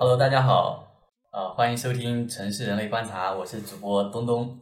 [0.00, 0.94] Hello，大家好，
[1.32, 4.56] 呃，欢迎收听《城市人类观察》，我是主播东东。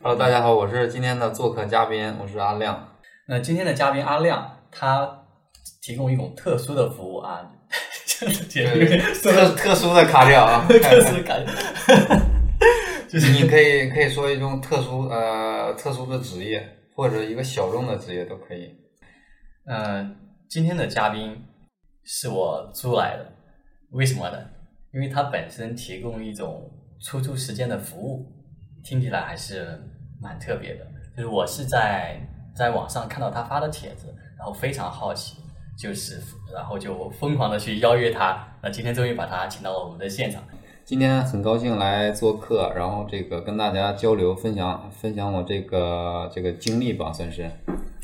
[0.00, 2.96] Hello，大家好，我是今天的做客嘉宾，我是阿亮。
[3.26, 5.24] 那今天的嘉宾阿亮，他
[5.82, 7.44] 提供一种特殊的服务啊，
[8.20, 11.52] 就是 特特殊的卡掉啊， 特殊的感觉，
[13.10, 18.72] 就是你可以可以说一种特殊呃特殊的职业，或者一个小众的职业都可以。
[19.66, 20.08] 呃，
[20.48, 21.44] 今天的嘉宾
[22.04, 23.26] 是我租来的，
[23.90, 24.38] 为什么呢？
[24.94, 26.70] 因为他本身提供一种
[27.00, 28.26] 出租时间的服务，
[28.84, 29.80] 听起来还是
[30.20, 30.84] 蛮特别的。
[31.16, 32.20] 就是我是在
[32.54, 35.38] 在网上看到他发的帖子，然后非常好奇，
[35.78, 36.20] 就是
[36.52, 38.46] 然后就疯狂的去邀约他。
[38.62, 40.42] 那今天终于把他请到了我们的现场。
[40.84, 47.50] 今天很高兴来做客，然后这个跟大家交流分享分享我这个这个经历吧，算是，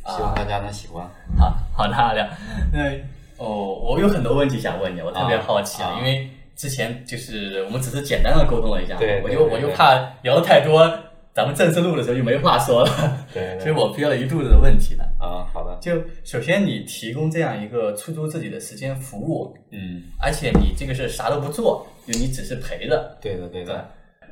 [0.07, 1.07] 希望大家能喜欢。
[1.37, 2.27] 好好的，阿亮。
[2.73, 2.97] 那
[3.37, 10.85] 哦，我有很多问题想问你，我特别好奇啊啊因为之前就是我们只是简单的沟通了一下，对我就我就怕聊的太多，
[11.33, 15.05] 咱们正式录的时候就没话说了，对 所以我憋了一肚子的问题呢。
[15.21, 23.91] 啊，好的，就首先你提供这样一个出租自己的时间服务，嗯，而且你这个是啥都不做，就你只是陪着，对的对对的。。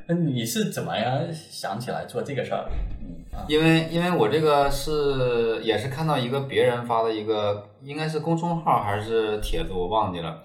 [0.09, 2.65] 那你是怎么样想起来做这个事儿？
[3.01, 10.41] 嗯啊，因为因为我这个是也是看到一个别人发的一个，应该是公众号还是帖子，我忘记了。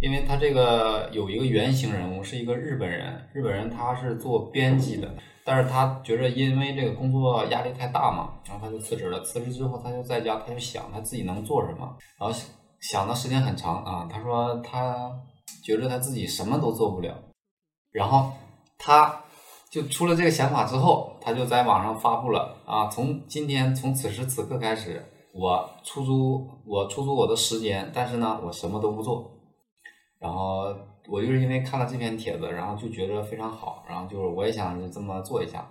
[0.00, 9.22] 因为他这个有一个原型人物是一个日本人，日本人他是做编辑的，但是他觉着因为这个工作压力太大嘛，然后他就辞职了。
[9.22, 12.38] 辞职之后他就在家，他就想他自己能做什么，然后
[12.80, 14.08] 想的时间很长啊。
[14.12, 15.10] 他说他
[15.64, 17.14] 觉着他自己什么都做不了，
[17.90, 18.30] 然后
[18.76, 19.22] 他
[19.70, 25.02] 就出了这个想法之后，他就在网上发布了啊，从今天从此时此刻开始，
[25.32, 29.32] 我出租我出租我的时间，但是呢，我什么都不做。
[30.20, 30.74] 然后
[31.08, 35.66] 我就是因为看了这篇帖子，然后就觉得非常好，然后就是我也想这么做一下。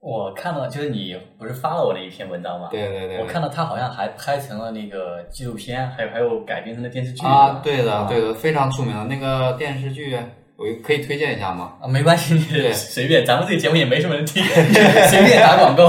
[0.00, 2.68] 我看到就是你不是发了我的一篇文章吗？
[2.70, 10.14] 对对对，我看到他好像还拍成了那个纪录片，还有还有改编成了电视剧啊，对的啊对的，非常出名的那个电视剧，
[10.58, 11.78] 我可以推荐一下吗？
[11.80, 14.44] 啊，没关系，你对 随便，咱们这个节目也没什么人听，
[15.08, 15.88] 随便打广告。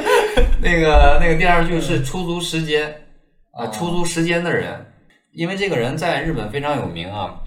[0.60, 2.88] 那个那个电视剧是出租时间
[3.52, 4.84] 啊、哦出租时间的人，
[5.36, 7.38] 因为这个人在日本非常有名啊，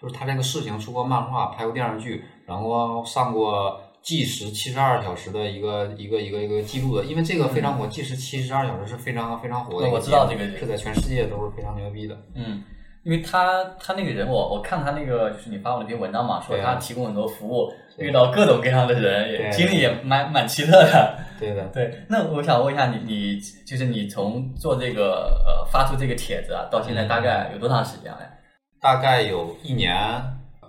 [0.00, 12.16] 就是他这个事情出过漫画，拍过电视剧，然后上过计时七十二小时的一个一个一个一个记录的，因为这个非常火，计时七十二小时是非常非常火的我知道这个是在全世界都是非常牛逼的。
[12.34, 12.64] 嗯，
[13.02, 21.18] 因为他他那个人我我看他那个就是你发我那篇文章嘛，说他提供很多服务，遇到各种各样的人，也经历也蛮蛮奇特的。
[21.38, 28.28] 对的，对，那我想问一下你，你就是你从做这个呃发出这个帖子啊，到现在大概有多长时间了呀？
[28.80, 29.94] 大概有一年，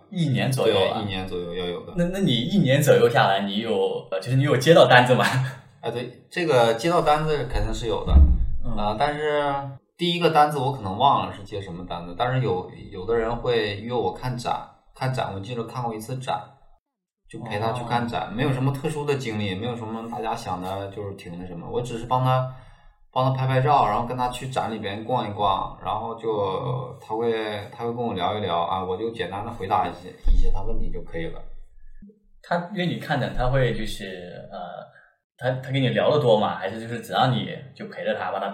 [0.10, 1.06] 一年左右一。
[1.06, 1.94] 年左右要有的。
[1.96, 5.26] 那那你一年左右下来，你有呃就是你有接到单子吗？
[5.82, 8.14] 啊，对，这个接到单子肯定是有的，
[8.66, 9.44] 嗯啊、但是
[9.96, 16.42] 第一个单子我可能忘了是接什么单子，但是有有的人会约我看展，看展，我记得看过一次展，
[17.30, 22.56] 就陪他去看展，没有什么特殊的经历，没有什么大家想的就是挺那什么，我只是帮他
[23.12, 31.42] 帮他拍拍照，然后跟他去展里边逛一逛，然后就他会他会跟我聊一聊啊，我就简单的回答一些一些他问题就可以了。
[32.42, 34.60] 他约你看展，他会就是呃，
[35.38, 36.56] 他他跟你聊的多吗？
[36.56, 38.48] 还是就是只让你就陪着他，把他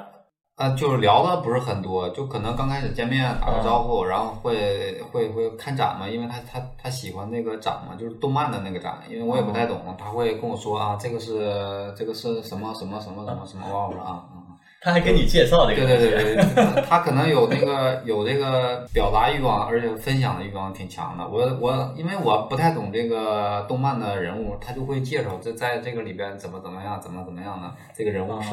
[0.64, 14.40] 啊，就是聊的不是很多，就可能刚开始见面打个招呼，然后会会会看展嘛，因为他他他喜欢那个展嘛，就是动漫的那个展，因为我也不太懂，他会跟我说啊，这个是这个是什么什么什么什么什么，我说啊啊，
[14.84, 16.12] 他还跟你介绍这个对东西。
[16.12, 21.26] 对对，他可能有那个有这个表达欲望，而且分享的欲望挺强的。
[21.26, 28.50] 我我因为我不太懂这个动漫的人物，他就会介绍这在这个里边怎么怎么样，怎么怎么样的，这个人物是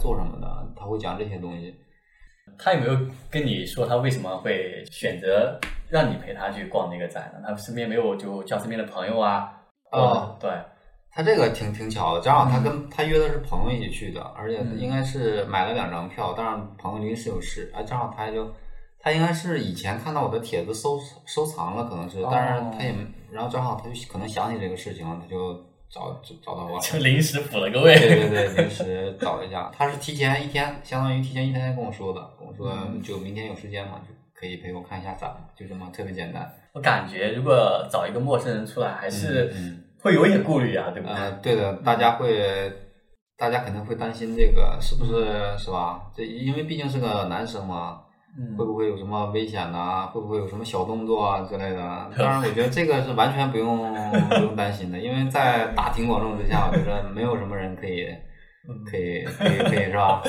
[0.00, 1.74] 做什么的，他会讲这些东西。
[2.58, 2.98] 他有没有
[3.30, 5.58] 跟你说他为什么会选择
[5.88, 7.48] 让你陪他去逛那个展呢？
[7.48, 9.52] 他身边没有就叫身边的朋友啊？
[9.90, 10.50] 啊对，
[11.14, 18.50] 他这个挺挺巧的，正好他跟他约的是朋友一起去的，而且应该是买了两张票，但是朋友临时有事，哎，正好他就
[18.98, 25.54] 他应该是以前看到我的帖子收收藏了，可能是，但是他也没，然后正好他就可能想起这个事情了，他就
[25.88, 26.80] 找找找到我了。
[26.80, 27.94] 就临时补了个位。
[27.94, 36.52] 对对对， 临时找了一下，他是提前一天，相当于提前一天跟我说的，跟我说就明天有时间嘛，就可以陪我看一下展，就这么特别简单。
[36.72, 41.16] 我感觉如果找一个陌生人出来，还是嗯会有一点顾虑啊，对不对？
[41.16, 42.70] 呃，对的，大家会，
[43.38, 46.02] 大家肯定会担心这个是不是是吧？
[46.14, 48.02] 这因为毕竟是个男生嘛，
[48.38, 51.78] 嗯会不会有什么危险呐、会不会有什么小动作啊之类的？
[52.18, 53.94] 当然，我觉得这个是完全不用
[54.28, 58.06] 不用担心的，因为在大庭广众之下，我觉得没有什么人可以
[58.90, 60.22] 可以可以可以是吧？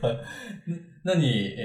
[1.04, 1.64] 那你呃，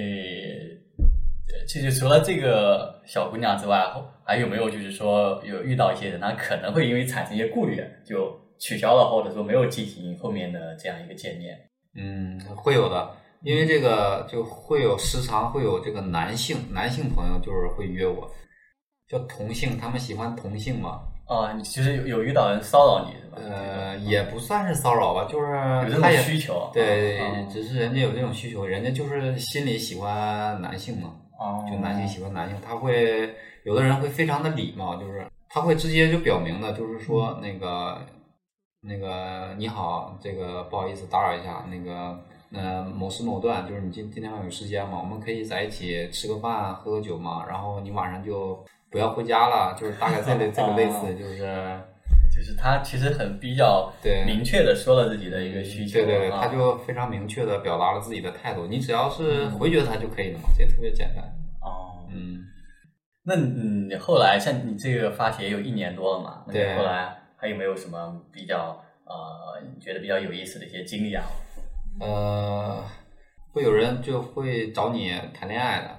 [1.68, 3.84] 其实除了这个小姑娘之外，
[4.26, 11.58] 还有没有就是说有遇到一些人，他可能会因为产生一些顾虑，就取消了，或者说没有进行后面的这样一个见面？
[11.96, 13.12] 嗯，会有的，
[13.44, 18.30] 因为这个就会有时常会有这个男性男性朋友就是会约我，
[19.08, 21.02] 叫同性，他们喜欢同性嘛。
[21.32, 23.38] 啊，你其实有有遇到人骚扰你是吧？
[23.38, 25.48] 呃，也不算是骚扰吧，就是
[25.88, 26.70] 有这种需求。
[26.74, 33.34] 对，嗯只是人家有这种需求，人家就是心里喜欢男性嘛，哦，就男性喜欢男性，他会
[33.64, 38.02] 有的人会非常的礼貌，就是他会直接就表明的，就是说那个
[38.82, 42.20] 那个你好，这个不好意思打扰一下，那个
[42.52, 45.00] 呃某时某段，就是你今今天晚上有时间吗？
[45.00, 48.62] 我们可以在一起吃个饭，喝个酒嘛，然后你晚上就
[48.92, 51.48] 不要回家了，就是大概这类这个类似，就是。
[52.34, 61.22] 就是他其实很比较对明确的说了自己的一个需求，对对对，啊他就非常明确的表达了自己的态度，你只要是回绝他就可以了嘛，这特别简单。
[61.62, 62.40] 哦，嗯，
[63.24, 66.44] 那你后来像你这个发帖也有一年多了嘛？
[66.48, 71.26] 那对你后来还有没有什么比较呃你觉得比较有意思的一些经历啊？
[72.00, 72.82] 呃，
[73.52, 75.90] 会有人就会找你谈恋爱的，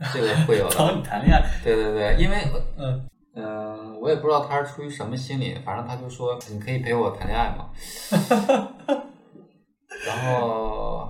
[0.14, 0.94] 这个会有找的。
[0.94, 1.42] 你谈恋爱？
[1.62, 2.36] 对对对，因为
[2.76, 7.70] 嗯，嗯、我也不知道他是出于什么心理，反正他就说你可以陪我谈恋爱嘛。
[10.06, 11.08] 然后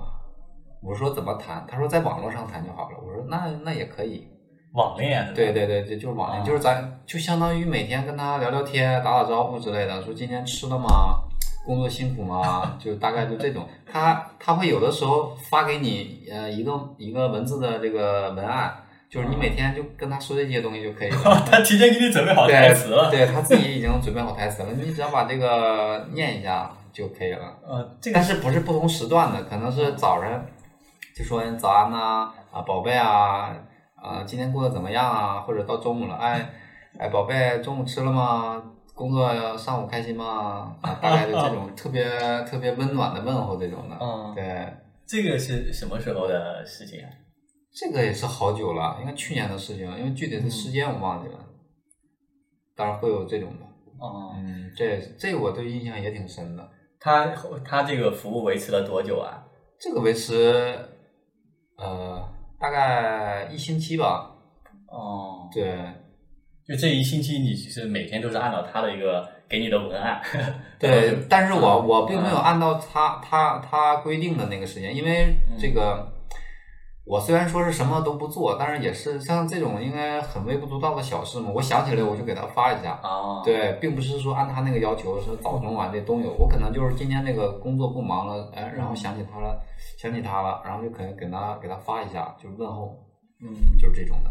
[0.81, 1.65] 我说怎么谈？
[1.67, 2.97] 他说在网络上谈就好了。
[3.05, 4.27] 我说那那也可以。
[4.73, 5.33] 网恋？
[5.33, 11.23] 对对对，这就是网恋，啊就是咱就相当于每天跟他聊聊天、打打招呼之类的，说今天吃了吗？
[11.69, 12.75] 工作辛苦吗？
[12.81, 13.67] 就大概就这种。
[13.85, 18.73] 他他会有的时候发给你呃一个一个文字的这个文案，
[19.07, 21.17] 就是你每天就跟他说这些东西就可以了。
[21.45, 23.11] 他提前给你准备好台词了。
[23.11, 27.53] 对他自己已经准备好台词了，你只要把这个念一下就可以了。
[27.63, 30.43] 呃，这个但是不是不同时段的，可能是早上
[31.15, 33.55] 就说早安呐、啊，宝贝啊，
[33.95, 35.41] 啊，今天过得怎么样啊？
[35.41, 36.49] 或者到中午了，哎，
[36.97, 38.63] 哎，宝贝，中午吃了吗？
[38.99, 40.75] 工作上午开心吗？
[40.81, 42.03] 啊， 大概就这种特别
[42.43, 43.97] 特别温暖的问候这种的。
[44.01, 44.73] 嗯对，
[45.07, 47.09] 这个是什么时候的事情啊？
[47.73, 51.39] 这个也是好久了，应该去年的事情，因为具体的时间我忘记了。
[52.75, 53.65] 当然会有这种的，
[53.99, 56.69] 哦、嗯，这这个我对印象也挺深的。
[56.99, 57.27] 他
[57.63, 59.45] 他这个服务维持了多久啊？
[59.79, 60.77] 这个维持，
[61.77, 62.21] 呃，
[62.59, 64.35] 大概一星期吧。
[64.87, 65.77] 哦，对，
[66.69, 70.21] 就这一星期，你其实每天都是按照他的一个给你的文案。
[70.77, 71.87] 对，但是我嗯。
[71.87, 76.07] 我并没有按照他他他规定的那个时间，因为这个
[77.07, 82.99] 我虽然说是什么都不做，但是也是像这种应该很微不足道的小事嘛，我想起来我就给他发一下。
[83.01, 89.59] 哦，对，并不是说按他那个要求是早中晚这都有，我可能就是今天那个工作不忙了，哎，然后想起他了，
[89.97, 92.95] 想起他了，然后就可能给他给他发一下，就是问候，
[93.41, 94.29] 嗯，就是这种的，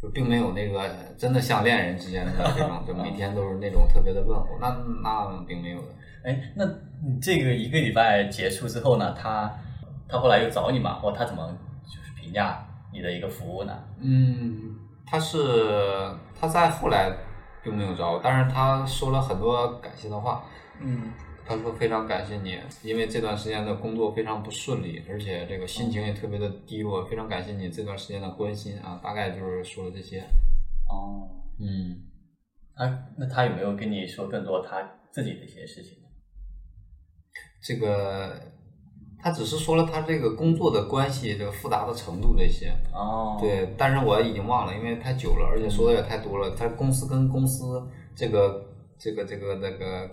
[0.00, 4.68] 就并没有那个真的像恋人之间的那种，就每天都是那种特别的问候，那
[5.02, 5.88] 那并没有的。
[6.24, 6.64] 哎，那
[7.02, 9.50] 你这个一个礼拜结束之后呢，他
[10.08, 13.72] 他后来又找你嘛，或他怎么就是评价你的一个服务呢？
[14.00, 14.76] 嗯，
[15.06, 17.10] 他是他在后来
[17.62, 20.44] 并没有找我，但是他说了很多感谢的话。
[20.80, 21.10] 嗯，
[21.46, 30.20] 他说非常感谢你，因为这段时间的工作非常不顺利，而且这个心情也特别的低落，非常感谢你这段时间的关心啊，大概就是说了这些。
[30.88, 31.96] 哦，嗯，
[32.74, 35.98] 他那他有没有跟你说更多他自己的一些事情？
[37.62, 38.40] 这个
[39.18, 42.72] 他只是说了他这个工作的关系这个复杂的程度这些。
[42.92, 46.54] 哦，，对，但是我已经忘了，因为太久了，而且说的也太多了。
[46.56, 47.82] 他公司跟公司
[48.14, 48.64] 这个
[48.98, 50.08] 这个这个那个，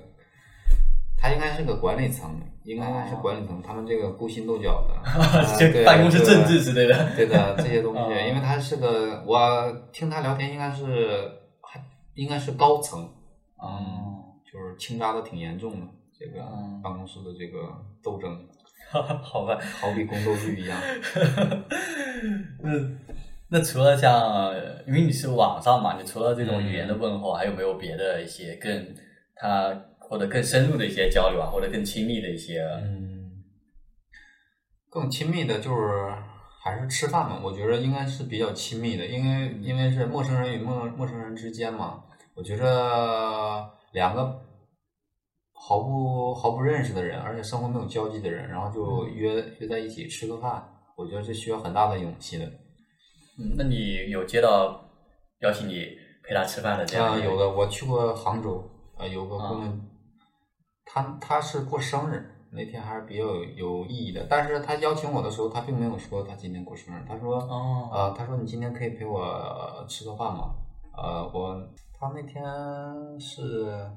[1.23, 2.29] 他应该是个管理层，
[2.65, 7.15] 应该是管理层，他们这个勾心斗角的， 啊这对办公室政治之类的。
[7.15, 11.81] 对的这些东西，哦因为他是个，我听他聊天应该是还
[12.15, 13.09] 应该是高层，
[13.63, 15.87] 嗯，就是倾轧的挺严重的，
[16.19, 17.69] 这个嗯办公室的这个
[18.03, 18.45] 斗争，
[19.23, 20.77] 好吧，好比宫斗剧一样。
[22.59, 22.69] 那
[23.47, 24.53] 那除了像，
[24.85, 28.93] 因为你是网上嘛，你除了这种语言的问候，还有没有别的一些更
[29.35, 29.73] 他
[30.13, 32.61] 或者更深入的一些交流啊，或者更亲密的一些？
[32.61, 33.31] 嗯，
[34.91, 36.13] 更亲密的就是
[36.63, 42.03] 还是吃饭嘛，我觉得应该是比较亲密的，因为因为是陌生人与陌陌生人之间嘛，
[42.35, 44.39] 我觉着两个
[45.51, 50.63] 毫不毫不认识的人，而且生活没有交集的人，然后就约约在一起吃个饭，
[50.95, 52.45] 我觉得这需要很大的勇气的。
[53.39, 54.79] 嗯，那你有接到
[55.39, 55.87] 邀请你
[56.23, 57.19] 陪他吃饭的这样？
[57.19, 58.63] 有的，我去过杭州，
[58.95, 59.81] 啊、有个姑娘，
[60.93, 64.27] 她她是过生日，那天还是比较有有意义的。
[64.29, 70.53] 但是他邀请我的时候，他并没有说他今天过生日，他说，哦，呃，他说你今天可以陪我吃个饭吗？
[70.95, 71.59] 呃，我
[71.99, 72.43] 他那天
[73.19, 73.89] 是，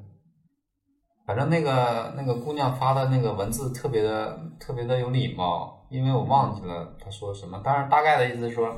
[1.27, 8.75] 反正那个那个姑娘发的那个文字特别的特别的有礼貌，因为我忘记了她说什么，但是大概的意思是说，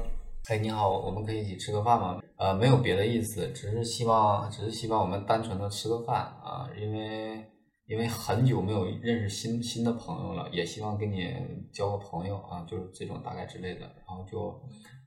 [0.48, 2.18] 哎，你好，我们可以一起吃个饭吗？
[2.36, 7.44] 呃，没有别的意思，只是希望，只是希望我们单纯的吃个饭啊，因为
[7.88, 11.34] 因为很久没有认识新新的朋友了，也希望跟你
[11.72, 14.62] 交个朋友啊，就是这种大概之类的，然后就。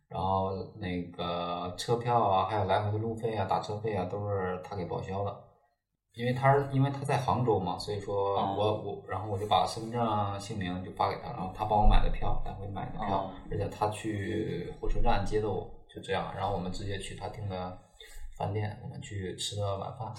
[0.10, 5.34] 然后那个车票啊，还有来回的路费啊、打车费啊，都是他给报销的。
[6.12, 17.80] 因为他是因为他在杭州嘛，所以说哦我我然后我就把身份证啊姓名就发给他，然后他帮我买的票，来回买的票，哦而且他去火车站接的我，就这样，然后我们直接去他订的
[18.38, 20.14] 饭店，我们去吃的晚饭，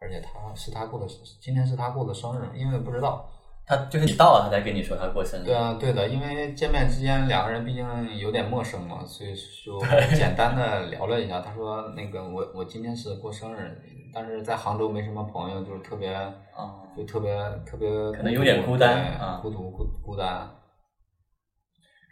[0.00, 1.06] 而且他是他过的，
[1.40, 3.28] 今天是他过的生日，因为不知道，
[3.66, 5.44] 他就是你到了，他才跟你说他过生日。
[5.44, 9.80] 对啊，对的，因为见面之间两个人毕竟有点陌生嘛，所以说
[10.14, 11.40] 简单的聊了一下。
[11.40, 13.76] 他说那个我我今天是过生日，
[14.14, 16.14] 但是在杭州没什么朋友，就是特别
[16.56, 17.36] 哦就特别
[17.66, 20.48] 特别可能有点孤单啊孤独孤孤单。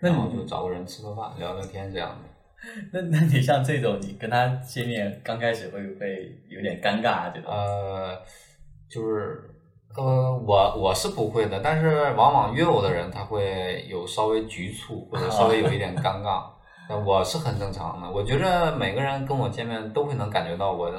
[0.02, 2.35] 那我就找个人吃个饭聊聊天这样的。
[2.92, 7.32] 那那你像这种，你跟他见面刚开始会不会有点尴尬啊？
[7.34, 8.18] 这种呃，
[8.88, 9.50] 就是
[9.96, 16.44] 呃，我我是不会的，但是往往约我的人他会有稍微局促或者稍微有一点尴尬，
[16.88, 18.10] 那我是很正常的。
[18.10, 20.90] 我觉着每个人跟我见面都会能感觉到我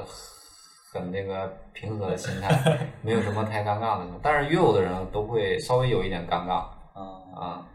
[0.93, 4.05] 很那个平和的心态， 没有什么太尴尬的。
[4.21, 6.53] 但是约我的人都会稍微有一点尴尬
[6.93, 7.67] 啊啊，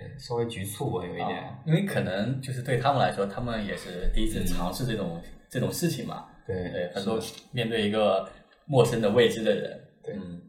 [0.00, 1.28] 对，稍微局促吧，有一点。
[1.28, 6.26] 啊因为可能就是对他们来说，他们也是第一次尝试这种、这种事情嘛。
[6.46, 7.20] 对对，很多
[7.52, 8.28] 面对一个
[8.66, 10.40] 陌生的未知的人，对嗯。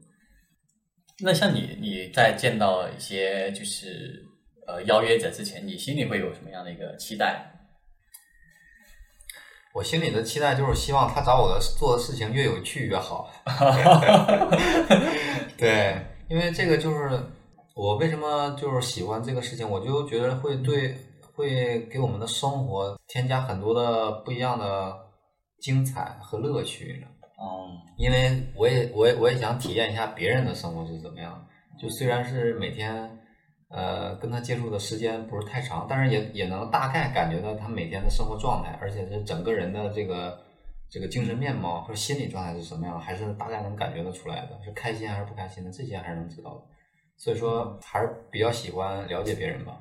[1.22, 4.24] 那像你，你在见到一些就是
[4.68, 7.56] 呃邀约者之前，你心里会有什么样的一个期待？
[9.74, 13.29] 我心里的期待就是希望他找我的做的事情越有趣越好。
[15.58, 17.22] 对，因为这个就是
[17.79, 20.93] 我为什么就是喜欢这个事情，我就觉得会对
[21.33, 24.93] 会给我们的生活添加很多的不一样的
[25.62, 27.07] 精彩和乐趣呢。
[27.38, 31.41] 哦，因为我也我也我也想体验一下别人的生活是怎么样。
[31.81, 33.17] 就虽然是每天
[33.69, 40.38] 呃跟他接触的时间不是太长，但是也也能大概感觉到他每天的生活状态，而且是整个人的这个
[40.89, 46.63] 这个精神面貌和心理状态是什么样，还是大概能感觉得出来的，是开心还是不开心的，这些还是能知道的。
[47.20, 49.74] 所以说还是比较喜欢了解别人吧。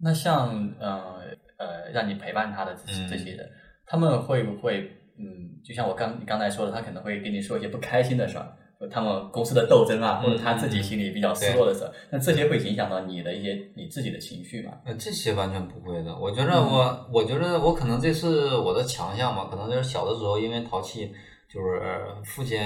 [0.00, 1.20] 那像呃
[1.58, 3.50] 呃让你陪伴他的这些这些人，
[3.84, 14.72] 他们会不会嗯，就像我刚你刚才说的，他可能会跟你说一些不开心的事儿，就他们公司的斗争啊，嗯或者他自己心里比较失落的事儿，那这些会影响到你的一些你自己的情绪吗？
[14.84, 16.16] 呃，这些完全不会的。
[16.16, 19.48] 我觉得我，我觉得我可能这是我的强项吧。
[19.50, 21.12] 可能就是小的时候因为淘气，
[21.48, 21.80] 就是
[22.24, 22.60] 父亲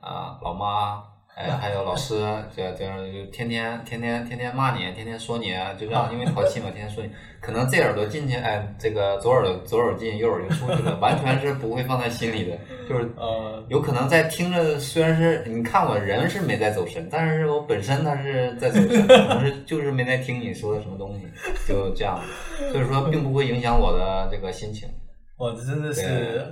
[0.00, 1.02] 啊、老妈，
[1.38, 2.18] 哎，还有老师，
[2.54, 7.10] 这这样就天天天天天天骂你，天天说你，就这样，因为淘气嘛，天天说你。
[7.40, 12.58] 可能这耳朵进去，哎，这个左耳朵左耳进，右耳就出去了，完全是不会放在心里的。
[12.88, 21.26] 就是呃，有可能在听着，虽然是你看我人是没在走神，但是我本身他是在走神，可能是 就是没在听你说的什么东西，
[21.68, 22.20] 就这样，
[22.72, 24.88] 所以说并不会影响我的这个心情。
[25.36, 26.44] 哇，这真的是，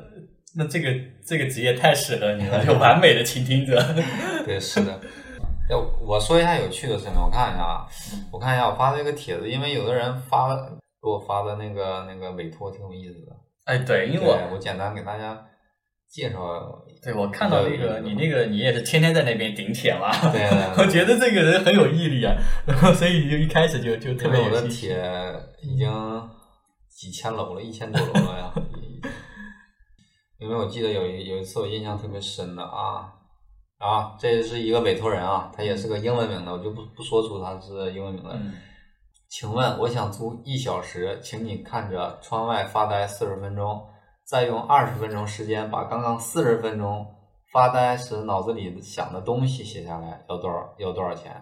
[0.56, 0.90] 那这个
[1.26, 3.80] 这个职业太适合你了，就完美的倾听者。
[4.46, 5.00] 对，是的。
[5.68, 7.86] 要我说一下有趣的事情，我看一下啊，
[8.32, 10.56] 我看一下我发的这个帖子，因为有的人发了
[11.02, 13.32] 给我发的那个那个委托挺有意思的，
[13.64, 15.36] 哎，对，因为我我简单给大家
[16.08, 16.38] 介绍。
[17.02, 20.42] 对我看到那个你那个你也是天天在那边顶帖嘛，对
[20.78, 22.34] 我觉得这个人很有毅力啊，
[22.66, 24.66] 然后所以就一开始就就特因为我的。
[24.68, 24.96] 帖
[25.62, 25.88] 已经
[26.88, 28.52] 几千楼了，一千多楼了呀。
[30.38, 33.12] 因为我记得有一有一次我印象特别深的啊
[33.78, 38.32] 啊，这是一个委托人啊，他也是个英文名的，我就不不说出他是英文名了。
[38.34, 38.54] 嗯，
[39.28, 43.86] 请问我想租一小时，请你看着窗外发呆四十分钟，
[44.26, 47.06] 再用二十分钟时间把刚刚四十分钟
[47.52, 51.32] 发呆时脑子里想的东西写下来，要多少要多少钱？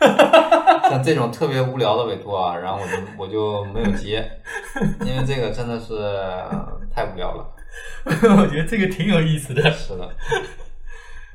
[0.88, 4.30] 像这种特别无聊的委托啊，然后我就我就没有接，
[5.00, 7.46] 因为这个真的是呃太无聊了。
[8.06, 9.70] 我觉得这个挺有意思的。
[9.70, 10.08] 是的，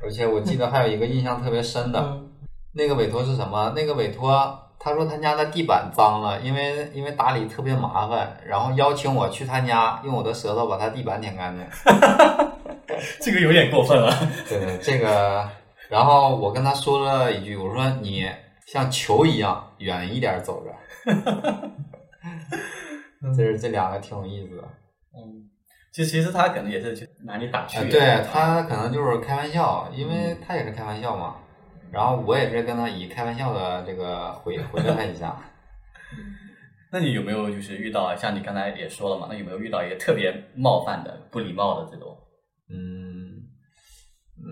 [0.02, 2.28] 而且我记得还有一个印象特别深的，嗯
[2.74, 3.70] 那个委托是什么？
[3.76, 11.66] 那个委托他说他家的地板脏了，因为因为打理特别麻烦，然后邀请我去他家用我的舌头把他地板舔干净。
[13.20, 14.10] 这个有点过分了。
[14.48, 15.46] 对对，这个，
[15.88, 18.26] 然后我跟他说了一句，我说你
[18.66, 20.74] 像球一样远一点走着。
[23.36, 24.62] 这是这两个挺有意思的。
[25.14, 25.50] 嗯，
[25.92, 31.36] 就其实他可能也是去拿你打趣、啊，对他可能就是开玩笑，因为他也是开玩笑嘛。
[31.90, 35.36] 然后我也是跟他以开玩笑的这个回回了他一下。
[36.90, 39.26] 那你有没有就是遇到像你刚才也说了嘛？
[39.30, 42.16] 那有没有遇到一个特别冒犯的、不礼貌的这种？
[42.70, 43.44] 嗯
[44.38, 44.48] 嗯，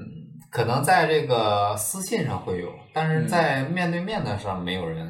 [0.50, 5.08] 可能在这个私信上会有，但是在面对面的上没有人。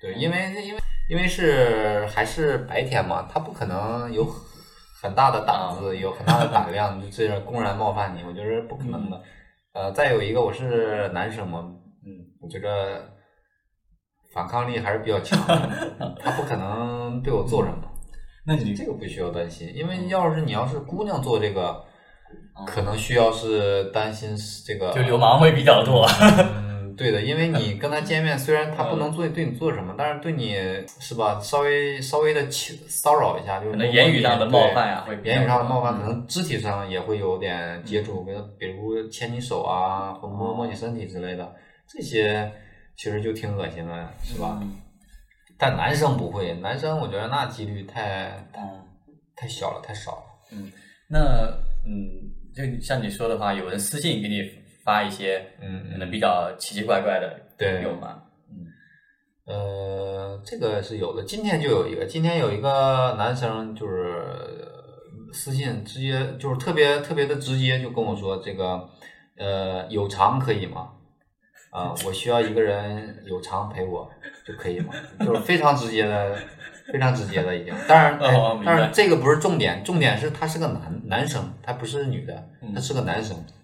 [0.00, 4.24] 对，因为因为因为是还是白天嘛，他不可能有
[5.02, 9.20] 很大的胆子，有很大的胆量， 就这样公然冒犯你，我觉得不可能的。
[9.72, 11.60] 呃，再有一个，我是男生嘛，
[12.04, 13.08] 嗯，我觉得
[14.34, 17.78] 反抗力还是比较强的， 他不可能对我做什么。
[18.46, 21.84] 那你这个不需要担心，因为要是你要是姑娘做这个，
[22.66, 26.06] 可能需要是担心这个，就流氓会比较多。
[27.00, 30.54] 嗯，对的，因为你跟他见面，虽然他不能做对你做什么，但是对你
[31.00, 41.54] 是吧，稍微稍微的骚扰一下，就是可能言语上的冒犯啊，会言语上的冒犯，可能肢体上也会有点接触，比如比如牵你手啊，或摸摸你身体之类的，
[41.88, 42.52] 这些
[42.96, 44.62] 其实就挺恶心的，是吧？
[45.58, 48.62] 但男生不会，男生我觉得那几率太太
[49.36, 50.22] 太小了，太少了。
[50.52, 50.70] 嗯，
[51.08, 51.18] 那
[51.86, 54.42] 嗯，就像你说的话，有人私信给你
[54.84, 58.22] 发一些，嗯，可能比较奇奇怪怪的，对，有吗？
[58.50, 58.66] 嗯，
[59.46, 61.22] 呃，这个是有的。
[61.24, 64.22] 今天就有一个，今天有一个男生就是
[65.32, 68.88] 私信，直接就是特别特别的直接，就跟我说这个，
[69.38, 70.90] 呃，有偿可以吗？
[71.70, 74.10] 啊， 我需要一个人有偿陪我
[74.44, 74.92] 就可以吗？
[75.24, 76.36] 就是非常直接的，
[76.92, 77.72] 非常直接的已经。
[77.86, 83.36] 当然，哦、但是这个不是重点，重点是他是个男男生，他不是女的，他是个男生。
[83.36, 83.59] 就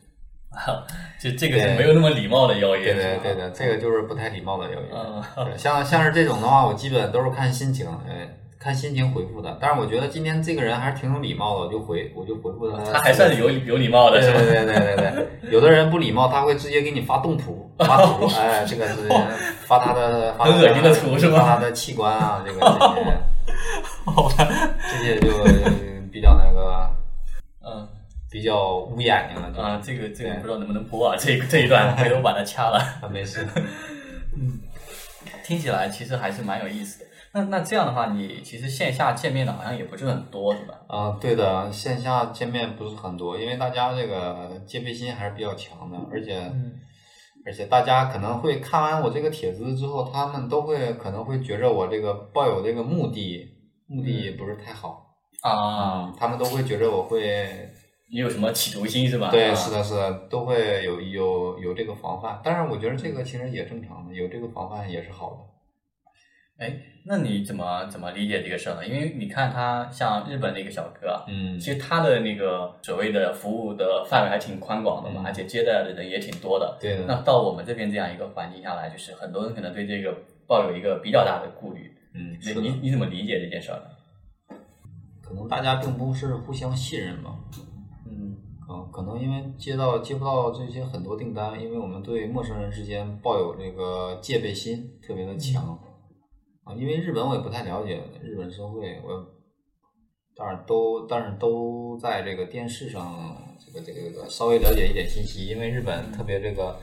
[1.38, 2.95] 这个是没有那么礼貌的邀约。
[2.95, 5.57] 对对对的，这个就是不太礼貌的邀约。
[5.57, 9.57] 像像是这种的话，我基本都是看心情，哎，看心情回复的。
[9.61, 12.92] 但是我觉得今天这个人还是挺有礼貌的，我就回我就回复他。
[12.92, 15.51] 他还算是有有礼貌的，对对对对对对。
[15.51, 18.95] 有的人不礼貌，他会直接给你发动图，发图， 哎，这个是
[19.66, 21.38] 发他的很恶心的图是吧？
[21.40, 23.19] 发他的器官啊，这个这些，
[24.11, 24.49] 好吧，
[24.90, 25.86] 这些就。
[28.37, 29.81] 比较捂眼睛了啊！
[29.83, 31.16] 这个这个不知道能不能播啊？
[31.18, 32.79] 这个这一段 回头把它掐了。
[33.01, 33.42] 啊，没事。
[34.37, 34.61] 嗯，
[35.42, 37.07] 听起来其实还是蛮有意思的。
[37.33, 40.75] 那那这样的话，你其实线下见面的好像也不是很多，是吧？
[40.87, 46.75] 啊，对的，线下见面不是很多，因为大家这个戒备心还是比较强的，而且、嗯、
[47.46, 53.49] 而且大家可能会看完我这个帖子之后，他们都会可能会觉着我这个抱有这个目的
[53.88, 55.07] 目的不是太好
[55.40, 57.72] 啊、嗯，他们都会觉着我会。
[58.12, 59.31] 你有什么企图心是吧？
[59.31, 62.40] 对，是的，是的，都会有有有这个防范。
[62.45, 66.64] 当然我觉得这个其实也正常的，有这个防范也是好的。
[66.64, 68.87] 哎，那你怎么怎么理解这个事儿呢？
[68.87, 76.79] 因为你看他像日本那个小哥，嗯，其实他的那个所谓的服务的范围还挺宽广的嘛，嗯、而且接待的人也挺多的。
[76.81, 77.05] 对的。
[77.07, 80.16] 那到我们这边这样一个环境下来，就是很多人可能对这个
[80.47, 81.92] 抱有一个比较大的顾虑。
[82.14, 84.57] 嗯，你你怎么理解这件事儿呢？
[85.23, 87.37] 可能大家并不是互相信任吧。
[88.68, 95.79] 嗯，啊，可能因为接到接不到这些很多订单，因为我们对陌生人之间抱有这个戒备心特别的强。
[96.64, 99.24] 啊，因为日本我也不太了解日本社会，我
[100.35, 106.76] 当然都但是都在这个电视上这个这个这个稍微了解一点信息，因为日本特别这个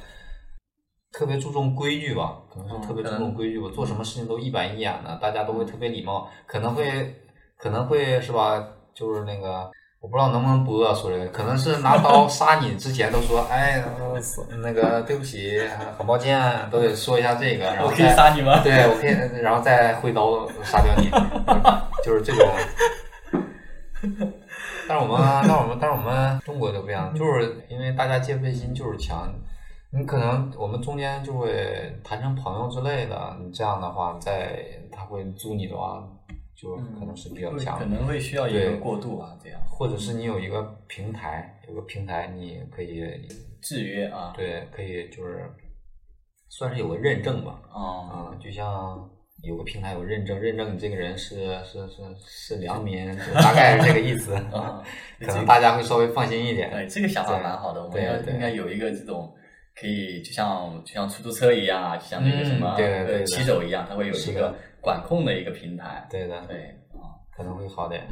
[1.11, 7.13] 特别注重规矩吧，可能是特别注重规矩吧，做什么事情都一板一眼的，大家都会特别礼貌，可能会
[7.57, 9.69] 可能会是吧，就是那个。
[10.03, 13.81] 我不知道能不能播啊，说这个，可能是拿刀杀你之前都说，哎，
[14.61, 15.57] 那个对不起，
[15.97, 16.37] 很抱歉，
[16.69, 18.59] 都得说一下这个，然后我可以杀你吗？
[18.61, 21.09] 对，我可以，然后再挥刀杀掉你，
[22.03, 22.45] 就是这种。
[24.89, 29.33] 但是我们，但是我们，但是我们中国就不一样，就是因为大家戒备心就是强，
[29.89, 34.59] 你可能我们中间就会谈成朋友之类的，你这样的话，在
[34.91, 36.03] 他会租你的话。
[36.55, 43.03] 就可能是比较强，可能会需要一个过渡啊，这样，或者是你有一个平台，有个平台你可以
[43.61, 45.49] 制约啊，对，可以就是
[46.49, 49.09] 算是有个认证吧，啊、嗯，就像
[49.43, 51.35] 有个平台有认证，认证你这个人是
[51.65, 54.81] 是是是良民，大概是这个意思， 啊，
[55.19, 56.69] 可能大家会稍微放心一点。
[56.71, 59.33] 对，这个想法蛮好的，我们要应该有一个这种
[59.75, 66.05] 可以就像就像出租车一样啊，就像那个什么、嗯对对对呃骑手一样，他会有一个管控的一个平台。
[66.11, 66.67] 对的，对
[67.01, 68.05] 啊，可能会好点。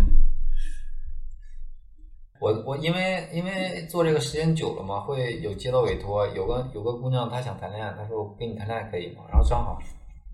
[2.40, 9.24] 我我因为因为做这个时间久了嘛，会有接到委托，有个有个姑娘她想谈恋爱，她说我跟你谈恋爱可以吗？
[9.30, 9.78] 然后正好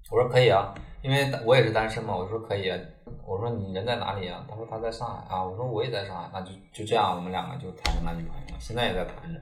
[0.10, 2.80] 我说可以啊，因为我也是单身嘛，我说可以啊。
[3.26, 4.45] 我说你人在哪里啊？
[4.50, 5.43] 她说她在上海啊。
[5.43, 9.41] 我说我也在上海，那就就这样，我们两个就谈成男女朋友了，现在也在谈着。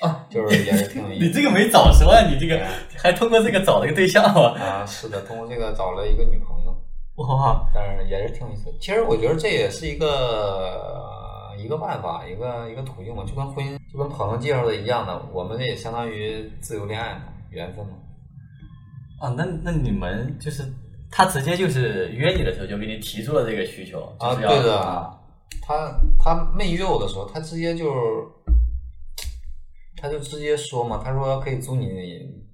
[0.00, 1.24] 啊， 就是也是挺有意思。
[1.24, 2.60] 你这个没早说啊，你这个
[2.96, 4.58] 还通过这个找了个对象啊？
[4.58, 6.74] 啊，是的，通过这个找了一个女朋友。
[7.16, 8.72] 哇，但是也是挺有意思。
[8.80, 11.04] 其实我觉得这也是一个
[11.58, 17.92] 一个办法，一个一个途径嘛，就跟婚姻就跟朋友介绍的一样的，我们这也相当于自由恋爱嘛，缘分嘛。
[19.20, 20.64] 啊，那那你们就是
[21.10, 25.14] 他直接就是约你的时候就给你提出了这个需求，就啊，是要对的啊，
[25.60, 27.92] 他他没约我的时候，他直接就是，
[30.02, 31.86] 他就直接说嘛，他说可以租你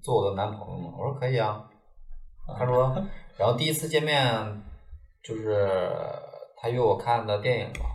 [0.03, 1.65] 做我的男朋友嘛，我说可以啊。
[2.59, 2.95] 他说，
[3.39, 4.63] 然后第一次见面
[5.23, 5.89] 就是
[6.57, 7.87] 他约我看的电影嘛，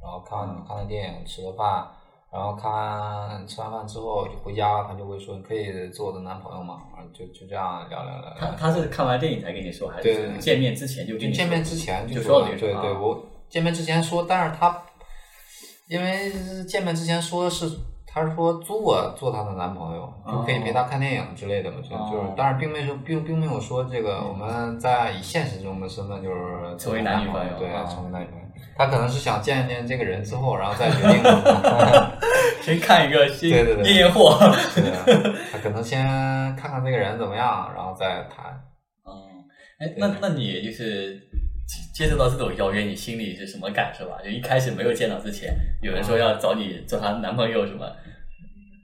[0.00, 1.88] 然后看看了电影，吃了饭，
[2.32, 8.34] 然后看完吃完饭之后就回家，他就会说你可以做我的男朋友嘛，然后就就这样聊聊聊聊。
[8.38, 14.84] 他他是看完电影才跟你说，还是见面之前就见面之前就说对对，我见面之前说，但是他
[15.88, 16.32] 因为
[16.64, 17.66] 见面之前说的是，
[18.12, 28.40] 他是说租我做她的男朋友，就可以陪她看电影之类的嘛，就就是哦，但是并没有并并没有说这个我们在以现实中的身份就是成为男女朋友对，啊成为男女朋友。
[28.76, 31.22] 他可能是想见一见这个人之后，然后再决定。
[32.62, 34.36] 先看一个先对对对验验货。
[35.52, 36.04] 他可能先
[36.56, 38.58] 看看这个人怎么样，然后再谈。
[39.06, 39.12] 嗯，
[39.78, 41.20] 哎，那那你就是
[41.70, 44.18] 接接受到这种邀约，你心里是什么感受啊？
[44.24, 47.86] 就一开始没有见到之前，有人说要找你做她男朋友什么，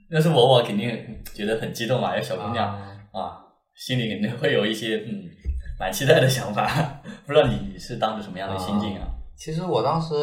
[0.09, 0.97] 要是我，我肯定
[1.33, 3.37] 觉得很激动嘛，有小姑娘啊啊，
[3.75, 5.25] 心里肯定会有一些嗯
[5.77, 7.01] 蛮期待的想法。
[7.27, 9.07] 不知道你是当时什么样的心境啊？
[9.35, 10.13] 其实我当时，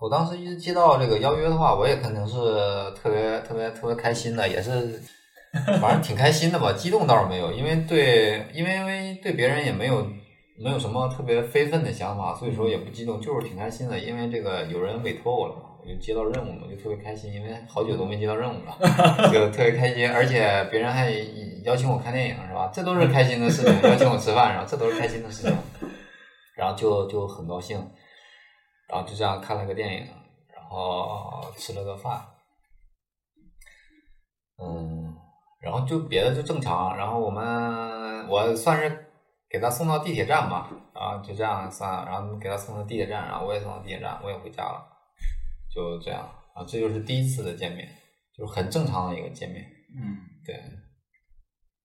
[0.00, 2.34] 我当时一接到这个邀约的话，我也肯定是
[3.00, 5.00] 特别特别特别开心的，也是
[5.80, 6.72] 反正挺开心的吧。
[6.76, 10.04] 激动倒是没有，因为对，因为因为对别人也没有
[10.56, 13.98] 没有什么特别非分的想法，所以说也不激动，就是挺开心的。
[13.98, 18.76] 因为这个有人委托我了嘛，我就接到任务了，我就特别开心，因为好久都没接到任务了，
[19.32, 20.08] 就特别开心。
[20.10, 21.10] 而且别人还
[21.64, 22.70] 邀请我看电影，是吧？
[22.72, 24.66] 这都是开心的事情， 邀请我吃饭，是吧？
[24.68, 25.56] 这都是开心的事情。
[26.56, 27.76] 然后就就很高兴。
[28.86, 30.06] 然后就这样看了个电影，
[30.54, 32.22] 然后吃了个饭，
[34.62, 35.16] 嗯，
[35.58, 36.94] 然后就别的就正常。
[36.96, 39.03] 然后我们我算是
[39.54, 44.84] 给他送到地铁站吧，然后就这样算了，然后给他送到地铁站，然后我也送到地铁站，我也回家了，
[45.72, 47.88] 就这样啊，这就是第一次的见面，
[48.36, 49.64] 就是很正常的一个见面，
[49.96, 50.60] 嗯，对。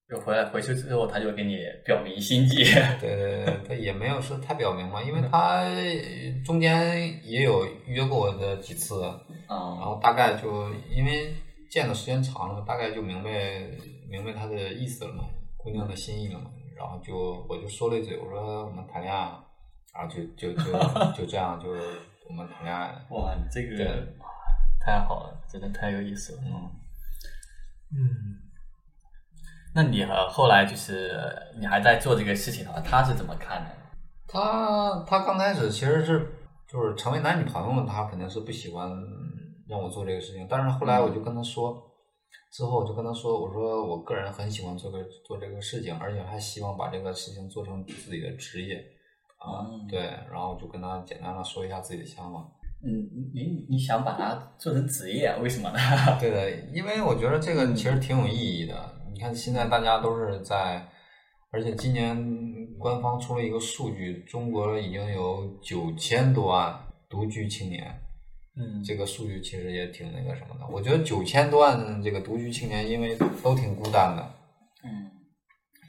[0.10, 2.64] 就回来回去之后，他就给你表明心迹。
[3.00, 5.64] 对对对，他也没有说太表明嘛，因为他
[6.44, 9.04] 中间也有约过我的几次，
[9.48, 11.32] 嗯然啊，后大概就因为
[11.70, 13.30] 见的时间长了，大概就明白
[14.10, 15.26] 明白他的意思了嘛，
[15.58, 16.50] 姑娘的心意了嘛，
[16.80, 19.44] 然后就我就说了一嘴，我说我们谈恋爱啊，
[19.94, 20.72] 然后就就就
[21.14, 21.82] 就这样，就是
[22.30, 23.02] 我们谈恋爱了。
[23.10, 24.08] 哇，你这个
[24.80, 26.42] 太好了，真的太有意思了。
[26.46, 26.72] 嗯，
[27.92, 28.40] 嗯，
[29.76, 31.14] 那你和后来就是
[31.60, 33.72] 你还在做这个事情的话，他是怎么看的？
[34.26, 36.32] 他他刚开始其实是
[36.66, 38.90] 就是成为男女朋友，他肯定是不喜欢
[39.68, 41.86] 让我做这个事情，但是后来我就跟他说。
[42.52, 48.78] 之后我就跟他说：“我说我个人很喜欢做个做这个事情，而且还希望把这个事情做成自己的职业
[49.38, 49.70] 啊。
[49.70, 50.00] 嗯对，
[50.32, 52.40] 然后就跟他简单的说一下自己的想法。
[52.84, 52.90] 嗯，
[53.34, 55.78] 你你想把它做成职业，为什么呢？
[56.20, 58.96] 对的，因为我觉得这个其实挺有意义的。
[59.14, 60.88] 你看现在大家都是在，
[61.52, 62.16] 而且今年
[62.80, 67.94] 官方出了一个数据，中国已经有九千多万独居青年。
[68.60, 70.68] 嗯这个数据其实也挺那个什么的。
[70.70, 74.32] 我觉得九千多万这个独居青年，因为都挺孤单的，
[74.84, 75.10] 嗯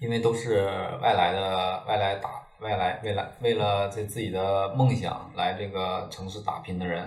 [0.00, 0.64] 因为都是
[1.02, 2.30] 外来的外来打
[2.60, 7.04] 外来为了为了这自己的梦想来这个城市打拼的人，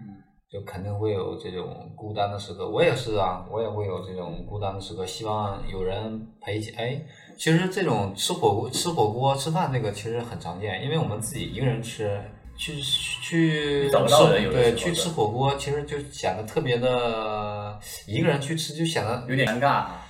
[0.00, 0.18] 嗯
[0.50, 2.70] 就肯定会有这种孤单的时刻。
[2.70, 6.70] 我也是啊，我也会有这种孤单的时刻，希望有人陪起。
[6.76, 7.00] 哎，
[7.36, 12.20] 其实这种吃火锅、吃火锅、吃饭这个其实很常见，因为我们自己一个人吃，
[12.56, 20.00] 去去找不到人吃对对去吃火锅，其实就显得特别的，一个人去吃就显得有点尴尬啊。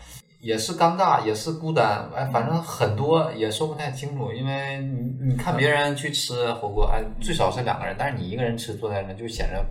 [0.41, 9.65] 也是尴尬，也是孤单，哎，反正很多也说不太清楚，因为你你看别人去吃火锅，哎，最少是两个人，但是你一个人吃坐在那就显得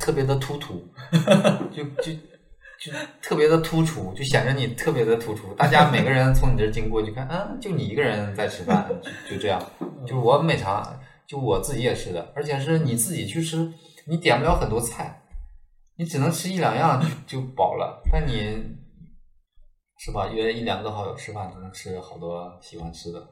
[0.00, 0.84] 特别的突突，
[1.72, 2.12] 就就
[2.80, 5.54] 就特别的突出，就显得你特别的突出。
[5.54, 8.84] 大家每个人从你这经过，就看，嗯，就你一个人在吃饭，
[9.28, 9.62] 就就这样。
[10.04, 13.72] 就我每场，就我自己也吃的，而且是你自己去吃，
[14.06, 15.22] 你点不了很多菜，
[15.96, 18.02] 你只能吃一两样就就饱了。
[18.12, 18.32] 但你
[19.98, 20.28] 是吧？
[20.28, 23.26] 约一两个好友吃饭，就能吃好多喜欢吃的。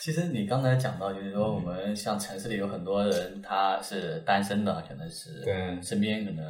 [0.00, 6.44] 其实你刚才讲到，就是说我们像城市里有很多人他是单身的，可能是对身边可能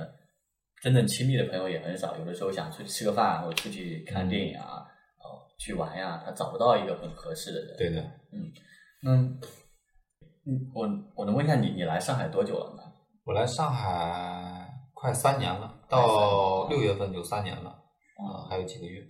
[0.83, 4.83] 真正亲密的朋友也很少，有的时候想出去吃个饭或者出去看电影啊，
[5.23, 7.77] 哦去玩呀，他找不到一个很合适的人。
[7.77, 8.03] 对的，
[9.07, 9.39] 嗯，
[10.47, 12.83] 嗯，我我能问一下你，你来上海多久了呢？
[13.25, 19.03] 我来上海快三年了，到六月份就三年了，啊，还有几个月。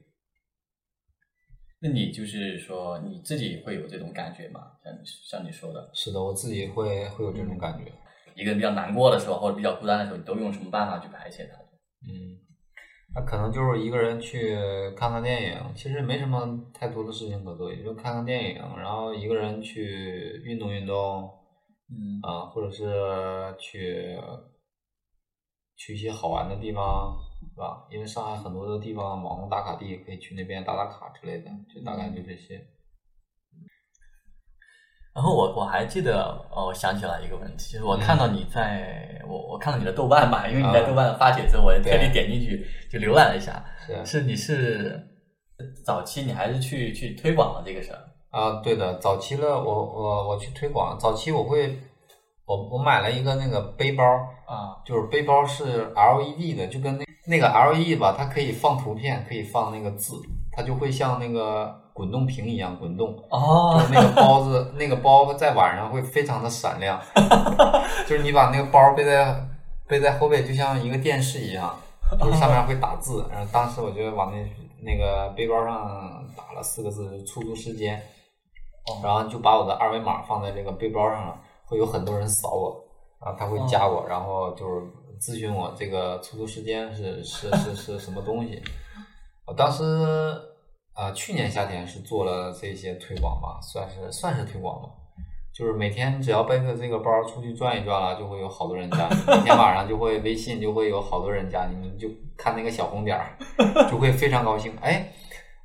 [1.81, 4.61] 那你就是说你自己会有这种感觉吗？
[4.83, 7.93] 像你像你说的，是的，我自己会会有这种感觉。
[8.37, 11.59] 一个人比较难过的时候或者比较孤单的时候，你都用什么办法去排解它？
[12.07, 12.39] 嗯，
[13.15, 14.57] 那可能就是一个人去
[14.97, 21.31] 看看电影，其实没什么太多的事情可做，也就看看电影，然后一个人去运动运动，
[21.89, 22.85] 嗯啊，或者是
[23.59, 24.19] 去
[25.77, 27.87] 去一些好玩的地方，是吧？
[27.91, 32.67] 因为上海很多的地方网红打卡地，可以去那边打打卡之类的，就大概就这些。
[35.15, 44.05] 然后我我还记得，哦，我想起来一个问题，就是我看到你在，我我看到你的豆瓣嘛，因为你在啊豆瓣发帖子，我也特地点进去就浏览了一下，是。
[44.05, 45.01] 是你是
[45.85, 47.99] 早期你还是去去推广了这个事儿？
[48.31, 51.79] 啊，对的，早期了，我我我去推广，早期我会，
[52.45, 54.05] 我我买了一个那个背包，
[54.47, 54.83] 啊。
[54.85, 60.15] 就是背包是 LED 的，就跟那那个 LED 吧，它可以放图片，可以放那个字，
[60.51, 63.17] 它就会像那个滚动屏一样滚动。
[63.31, 67.01] 哦就是那个包子，那个包在晚上会非常的闪亮，
[68.07, 69.49] 就是你把那个包背在
[69.89, 71.75] 背在后背，就像一个电视一样，
[72.21, 73.25] 就是上面会打字。
[73.31, 74.39] 然后当时我就往那
[74.83, 77.97] 那个背包上打了四个字“出租时间”，
[78.87, 82.85] 哦然后就把我的二维码放在这个背包上了，会有很多人扫我，
[83.25, 84.83] 然后他会加我，然后就是
[85.21, 88.61] 咨询我这个出租时间是是是是什么东西。
[89.47, 89.83] 我当时
[90.97, 94.89] 呃去年夏天是做了这些推广吧，算是算是推广吧。
[95.53, 99.17] 就是每天只要背着这个包出去转一转了，就会有好多人加你。
[99.27, 103.37] 每天晚上就会微信就会有好多人加你，你就看那个小红点儿，
[103.89, 104.77] 就会非常高兴。
[104.81, 105.13] 哎，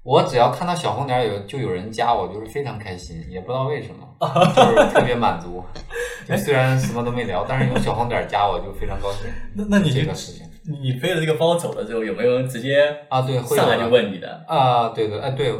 [0.03, 4.07] 我只要看到小红点儿有就有人加我，就是非常开心，也不知道为什么，
[4.55, 5.63] 就是特别满足。
[6.27, 9.25] 就虽然什么都没聊，但是有小红点儿加我就非常高兴。
[9.55, 14.45] 那那你这个事情你你背着这个包走了之后，有没有人直接啊，对，会上来就问你的？
[14.47, 15.51] 啊，对对，哎，对，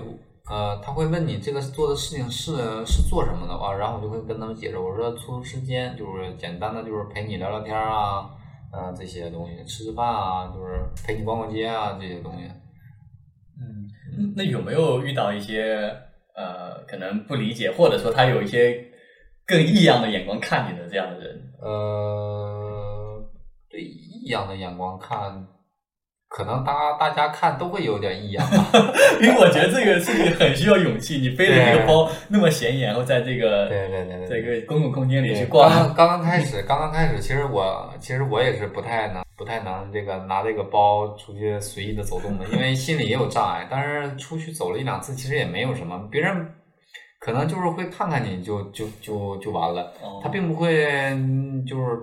[0.50, 2.54] 呃，他会问你这个做的事情是
[2.86, 8.30] 是做什么的啊，然后我就会跟他们解释，我说出租时间就是简单的就是陪你聊聊天啊，
[8.72, 12.44] 呃，这些东西，吃吃饭啊，就是陪你逛逛街啊，这些东西。
[13.62, 15.92] 嗯，那有没有遇到一些
[16.36, 18.86] 呃，可能不理解，或者说他有一些
[19.46, 21.52] 更异样的眼光看你的这样的人？
[21.62, 23.24] 呃，
[23.70, 23.82] 对
[24.30, 25.18] 异样的眼光看，
[26.28, 28.70] 可能大大家看都会有点异样吧。
[29.20, 43.68] 因为我觉得这个事情很需要勇气，你背着这个包那么显眼，然后在这个对对对对这个公共空间里去逛刚，刚开始，刚刚开始，其实我其实我也是不太能不太能这个拿这个包出去随意的走动的，因为心里也有障碍。
[43.68, 46.48] 但是出去走了一两次，其实也没有什么，别人
[47.20, 51.98] 可能就是会看看你就就就就完了，哦他并不会嗯就是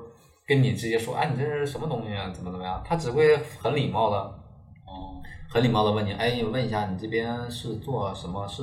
[0.47, 2.81] 跟你直接说，哎，你这是什么东西啊，怎么怎么样？
[2.85, 4.17] 他只会很礼貌的
[4.87, 8.47] 哦，很礼貌的问你，哎，问一下你这边是做什么？
[8.47, 8.63] 是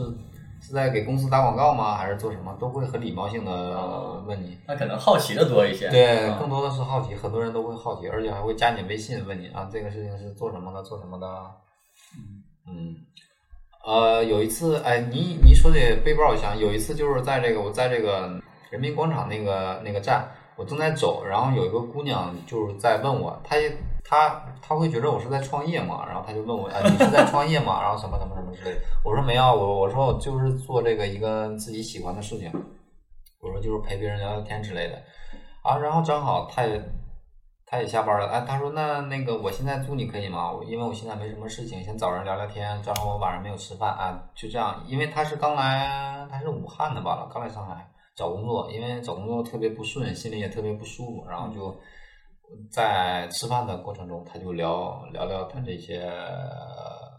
[0.62, 1.96] 是在给公司打广告吗？
[1.96, 2.56] 还是做什么？
[2.58, 4.58] 都会很礼貌性的哦问你。
[4.66, 5.90] 那可能好奇的多一些。
[5.90, 11.28] 对，嗯更多的是好奇，很多人都会好奇，而且还会加你微信问你啊，这个事情是做什么的，做什么的。
[12.66, 12.96] 嗯，
[13.86, 23.58] 呃，有一次，哎，你你说这背包，我想有一次就是在这个我在这个人民广场那个那个站，我正在走，然后有一个姑娘就是在问我，她
[24.04, 27.82] 她她会觉得我是在创业嘛，然后她就问我，啊，你是在创业吗？
[27.82, 32.52] 然后什么什么什么之类，我说没有，我我说我就是做这个一个自己喜欢的事情，
[33.40, 35.02] 我说就是陪别人聊聊天之类的，
[35.64, 36.82] 啊，然后正好她也。
[37.66, 40.52] 她也下班了，哎，她说那那个我现在租你可以吗？
[40.64, 44.84] 因为我现在没什么事情，先找人聊聊天，正好我晚上没有吃饭啊，就这样。
[44.86, 51.76] 因为她是刚来，她是武汉的吧，刚来上海找工作，因为找工作特别不顺，心里也特别不舒服，然后就
[52.70, 56.00] 在吃饭的过程中，他就聊聊聊他这些，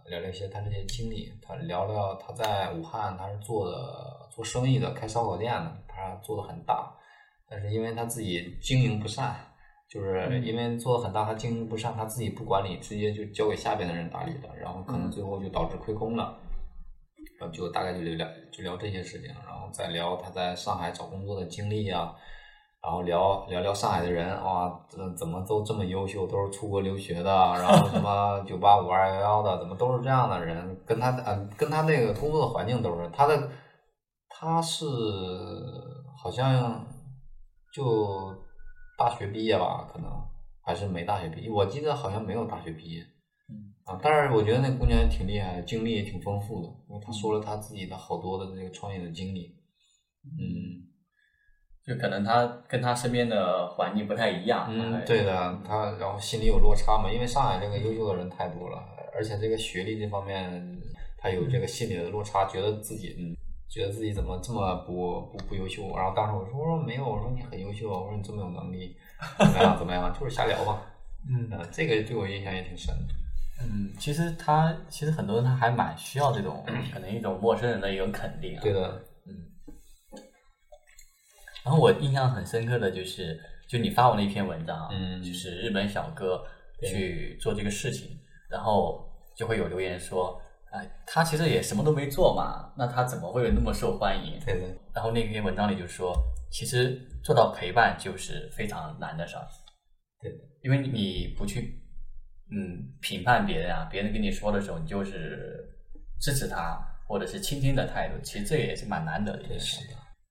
[0.07, 6.95] 聊聊一些他这些经历，他聊聊他在武汉，他是做的做生意的，开烧烤店的，他做的很大，
[7.49, 9.35] 但是因为他自己经营不善。
[9.87, 16.37] 就是因为做的很大，他经营不善，他自己不管理，直接就交给下边的人打理了，然后可能最后就导致亏空了。
[17.45, 22.15] 然后就大概就聊就聊这些事情，然后再聊他在上海找工作的经历啊，
[22.83, 30.83] 然后聊聊聊上海的人哇，怎怎么都这么优秀，都是出国留学的，然后什么 九八五二幺幺的，怎么都是这样的人？
[30.87, 33.51] 跟他嗯，跟他那个工作的环境都是他的，
[34.31, 34.87] 他是
[36.17, 36.83] 好像
[37.75, 38.35] 就
[38.97, 40.11] 大学毕业吧，可能
[40.63, 43.05] 还是没大学毕业，我记得好像没有大学毕业。
[43.85, 49.55] 啊，但是我觉得那姑娘也挺厉害，经历也挺丰富的，因为她说了她自己的好多的这个创业的经历。
[50.25, 50.89] 嗯，
[51.87, 54.67] 就可能她跟她身边的环境不太一样。
[54.71, 58.83] 嗯，对的，她然后心里有落差嘛，因为上海这个优秀的人太多了，
[59.15, 60.81] 而且这个学历这方面，
[61.19, 63.37] 她有这个心理的落差，觉得自己嗯，
[63.69, 65.95] 觉得自己怎么这么不不不优秀。
[65.95, 68.97] 然后当时我说我说没有，我说你很优秀，我说你这么有能力，
[69.39, 70.81] 怎么样怎么样，就是瞎聊吧。
[71.29, 73.15] 嗯，这个对我印象也挺深的。
[73.63, 78.59] 嗯，其实他其实很多人他还蛮需要这种可能一种陌生人的一种肯定。
[78.61, 79.33] 对的，嗯。
[81.65, 86.45] 然后我印象很深刻的就是，就你发我那篇文章，嗯，就是日本小哥
[86.83, 88.19] 去做这个事情，
[88.51, 94.39] 然后就会有留言说，哎，他其实也什么都没做嘛，那他怎么会那么受欢迎？
[94.45, 94.67] 对的。
[94.93, 96.13] 然后那篇文章里就说，
[96.51, 99.47] 其实做到陪伴就是非常难的事儿。
[100.21, 101.81] 对的，因为你不去。
[102.57, 105.69] 嗯，评判别人啊，别人跟你说的时候，你就是
[106.21, 109.85] 支持他，或者是倾听的态度，其实这也是蛮难得的一件事。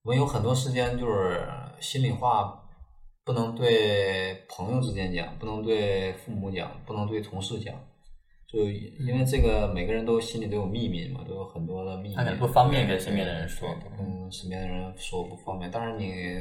[0.03, 1.41] 我们有很多时间就是
[1.81, 2.63] 心里话
[3.25, 7.75] 不能对朋友之间讲，不能对父母讲，不能对同事讲，
[8.47, 15.69] 就因为这个每个人都心里都有秘密嘛，都有很多的秘密，不方便跟身边的人说，跟身边的人说不方便。
[15.69, 16.39] 但是你。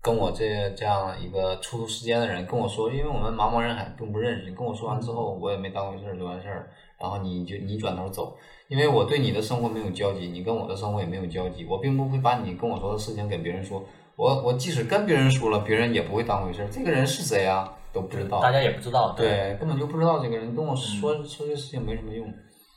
[0.00, 4.48] 跟我这这样一个出租时间的人跟我说，因为我们茫茫人海并不认识。
[4.48, 6.70] 你跟我说完之后，我也没当回事儿，就完事儿。
[6.98, 8.36] 然后你就你转头走，
[8.68, 11.64] 因为我对你的生活没有交集，你跟我的生活也没有交集。
[11.68, 13.82] 我并不会把你跟我说的事情给别人说。
[14.16, 16.68] 我我即使跟别人说了，别人也不会当回事儿。
[16.68, 17.72] 这个人是谁啊？
[17.92, 20.54] 都不知道，大家也不知道，对，根本就不知道这个人。
[20.54, 22.26] 跟我说说这事情没什么用。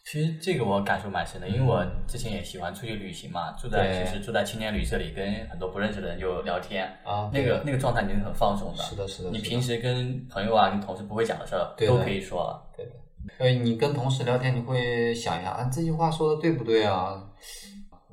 [0.04, 8.84] 其实这个我感受蛮深的，因为我之前也喜欢出去旅行嘛，住在就是住在青年旅社里，跟很多不认识的人就聊天啊，那个那个状态你是很放松的。
[8.84, 9.30] 是的，是的。
[9.30, 12.70] 你平时跟朋友啊、跟同事不会讲的事儿，都可以说了。
[12.76, 12.92] 对的。
[13.38, 17.24] 呃，你跟同事聊天，你会想一下，啊，这句话说的对不对啊？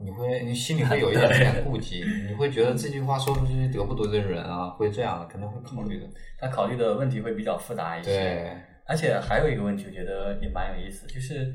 [0.01, 4.69] 你会，你心里会有一点 点顾忌，你会觉得这句话说出去得不得罪人啊？
[4.79, 6.07] 会这样的，肯定会考虑的。
[6.39, 8.11] 他考虑的问题会比较复杂一些。
[8.11, 8.57] 对。
[8.87, 11.53] 而且还有一个问题，我觉得也蛮有意思，就是。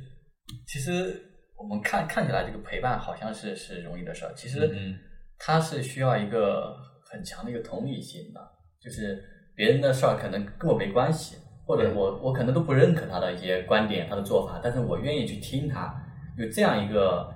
[0.67, 1.21] 其实
[1.57, 4.95] 我们看看起来这个陪伴好像是是容易的事儿，其实
[5.37, 8.41] 它是需要一个很强的一个同理心的，
[8.79, 9.23] 就是
[9.55, 15.95] 别人的事儿可能跟我没关系，或者我我可能都不认可他的一些观点、他的做法，但是我愿意去听他，
[16.37, 17.33] 有这样一个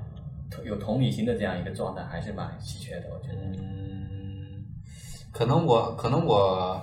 [0.66, 3.08] 有同理心的这样一个状态，还是蛮稀缺的。
[3.10, 4.66] 我觉得，嗯，
[5.32, 6.82] 可能我可能我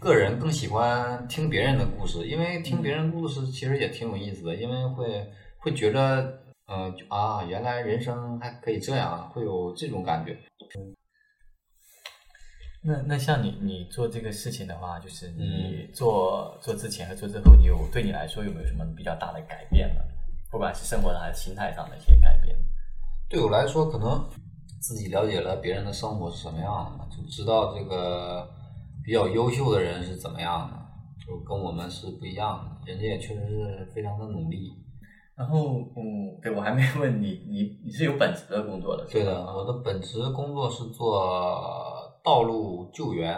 [0.00, 5.30] 个人更喜欢听别人的故事，因为听别人故事其实也挺有意思的，因为会。
[5.60, 10.38] 会觉得，嗯，啊，原来人生还可以这样，会有这种感觉。
[12.80, 20.00] 那那像你你做这个事情的话，就是你做做之前和做之后，你有对你来说有没有什么比较大的改变呢？
[20.50, 22.56] 不管是生活上还是心态上的一些改变。
[23.28, 24.24] 对我来说，可能
[24.80, 28.48] 自己了解了别人的生活是什么样的，就知道这个
[29.04, 34.72] 比较优秀的人是怎么样的，就跟我们是不一样的，人家也确实是非常的努力。
[35.38, 39.06] 然后，嗯，对我还没问你，你你是有本职的工作的？
[39.08, 41.30] 对的，我的本职工作是做
[42.24, 43.32] 道路救援。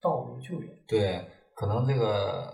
[0.00, 0.74] 道路救援？
[0.88, 1.22] 对，
[1.54, 2.50] 可能这个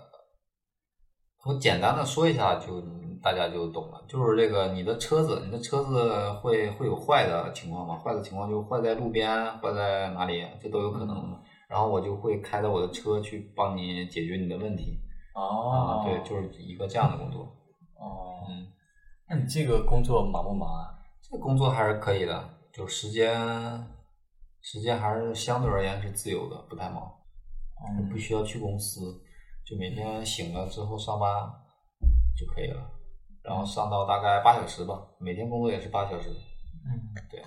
[1.45, 2.83] 我简单的说一下，就
[3.23, 4.03] 大家就懂了。
[4.05, 7.97] 就是这个，你的车子，你的车子会会有坏的情况吗？
[7.97, 11.15] 坏的情况就坏在路边，坏在哪里，这都有可能。
[11.69, 14.99] 然后我就会开着我的车去帮你解决你的问题。
[15.33, 17.47] 哦，对，就是一个这样的工作。
[17.99, 18.67] 哦，嗯，
[19.29, 20.93] 那你这个工作忙不忙啊？
[21.21, 23.35] 这个工作还是可以的，就是时间
[24.61, 27.11] 时间还是相对而言是自由的，不太忙，
[27.97, 29.21] 嗯，不需要去公司，
[29.65, 31.29] 就每天醒了之后上班
[32.37, 32.81] 就可以了，
[33.43, 37.41] 然后上到大概八小时吧，每天工作也是八小时，嗯，对，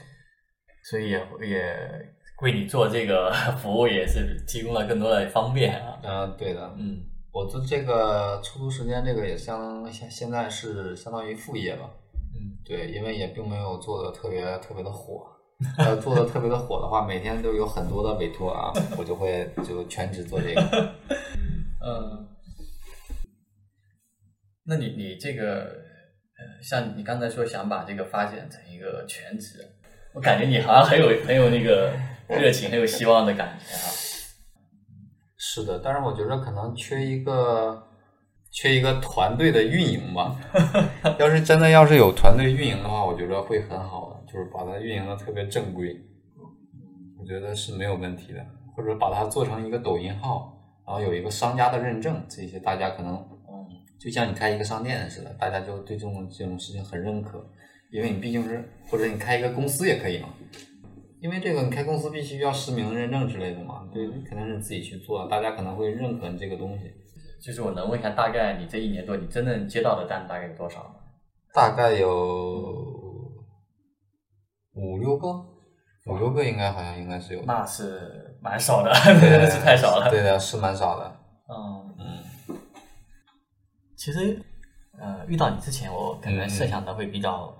[0.82, 1.18] 所以也
[1.48, 7.06] 也为你做这个 服务也是提供了更多的方便啊，嗯，对的，嗯。
[7.32, 11.90] 我做这个出租时间，这个也相现现在是相当于副业吧。
[12.34, 15.26] 嗯，对，因为也并没有做的特别特别的火。
[15.78, 20.94] 要做的特别的火的话，每天都有很多的委托啊，我就会就全职做这个。
[21.84, 22.26] 嗯，
[24.64, 25.64] 那你你这个
[26.38, 29.58] 呃，像你刚才说想把这个发展成一个全职，
[30.14, 31.92] 我感觉你好像很有很有那个
[32.26, 34.09] 热情，很有希望的感觉啊。
[35.42, 37.82] 是的，但是我觉得可能缺一个
[38.50, 40.38] 缺一个团队的运营吧。
[41.18, 45.98] 要是真的要是有团队运营的话，我觉得会很好的，就是把它运营的特别正规，
[47.18, 48.46] 我觉得是没有问题的。
[48.76, 53.66] 或者把它做成一个抖音号，然后有一个商家的认证，这些大家可能嗯，
[53.98, 57.44] 就像你开一个商店似的，大家就对这种这种事情很认可，
[57.90, 60.28] 因为你毕竟是或者你开一个公司也可以嘛。
[61.20, 66.84] 因为这个，你开公司必须要实名认证之类的嘛，对，肯定是自己去做，大家可能会认可你这个东西。
[67.42, 70.94] 就是我能问一下，大概你这一年多，你真正接到的单大概有多少吗？
[71.54, 72.08] 大概有
[74.74, 75.28] 五六个，
[76.06, 80.10] 五六个应该好像应该是有，那是蛮少的， 真的是太少了。
[80.10, 81.20] 对的，是蛮少的。
[81.48, 82.56] 嗯，嗯，
[83.96, 84.40] 其实
[84.98, 87.56] 呃，遇到你之前，我可能设想的会比较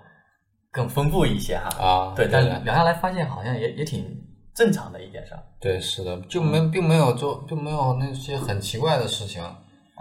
[0.71, 1.69] 更丰富一些哈。
[1.79, 4.05] 啊，对，但的聊下来发现好像也也挺
[4.53, 5.39] 正常的一件事儿。
[5.59, 9.43] 对，是的，就没并没有做，并没有那些很奇怪的事情。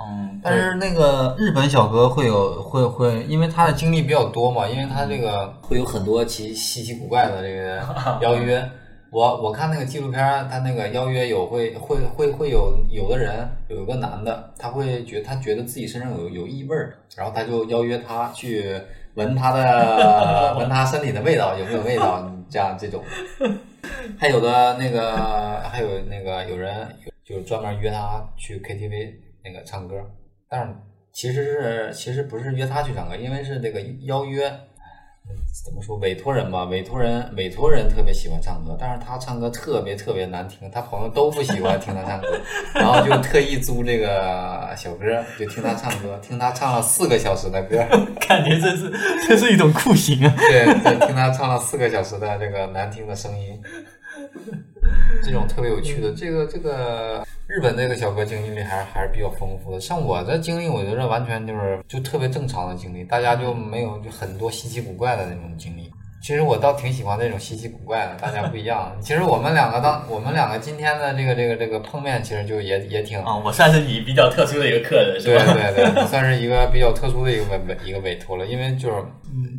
[0.02, 7.82] 嗯，但是那个日本小哥会有会会，因为他的经历比较多嘛，因为他这个会有很多奇稀奇古怪的这个
[8.22, 8.66] 邀约。
[9.12, 18.80] 我我看那个纪录片，他那个邀约有会会会会有有的人有一个男的，他会觉他觉得自己身上有有异味儿，然后他就邀约他去
[19.14, 23.02] 闻他的 闻他身体的味道有没有味道， 这样这种。
[24.18, 26.88] 还有的那个还有那个有人
[27.24, 29.96] 就专门约他去 KTV 那个唱歌，
[30.48, 30.74] 但是
[31.12, 34.60] 其实是其实不是约他去唱歌，因为是那个邀约，嗯
[35.64, 42.40] 怎么说委托人吧，委托人委托人特别喜欢唱歌，但是他唱歌特别特别难听，他朋友都不喜欢听他唱歌，
[42.74, 45.04] 然后就特意租这个小哥
[45.38, 47.76] 就听他唱歌，听他唱了四个小时的歌，
[48.26, 48.92] 感觉这是
[49.28, 50.34] 这是一种酷刑啊。
[50.36, 53.60] 对对，听他唱了四个小时的这个难听的声音，
[55.22, 59.80] 这种特别有趣的，这个这个日本这个小哥经历还是还是比较丰富的。
[59.80, 65.90] 像我的经历，我觉得完全就是就特别正常的经历，大家就没有就很多稀奇古怪的那种经历。
[66.22, 68.94] 其实我倒挺喜欢这种稀奇古怪的，大家不一样。
[69.00, 75.44] 其实我们两个当我们两个今天的这个这个这个碰面，其实就也也挺啊，我算是你比较特殊的一个客人，是对吧？
[75.54, 79.02] 对对，算是一个比较特殊的一个委委一个委托了，因为就是，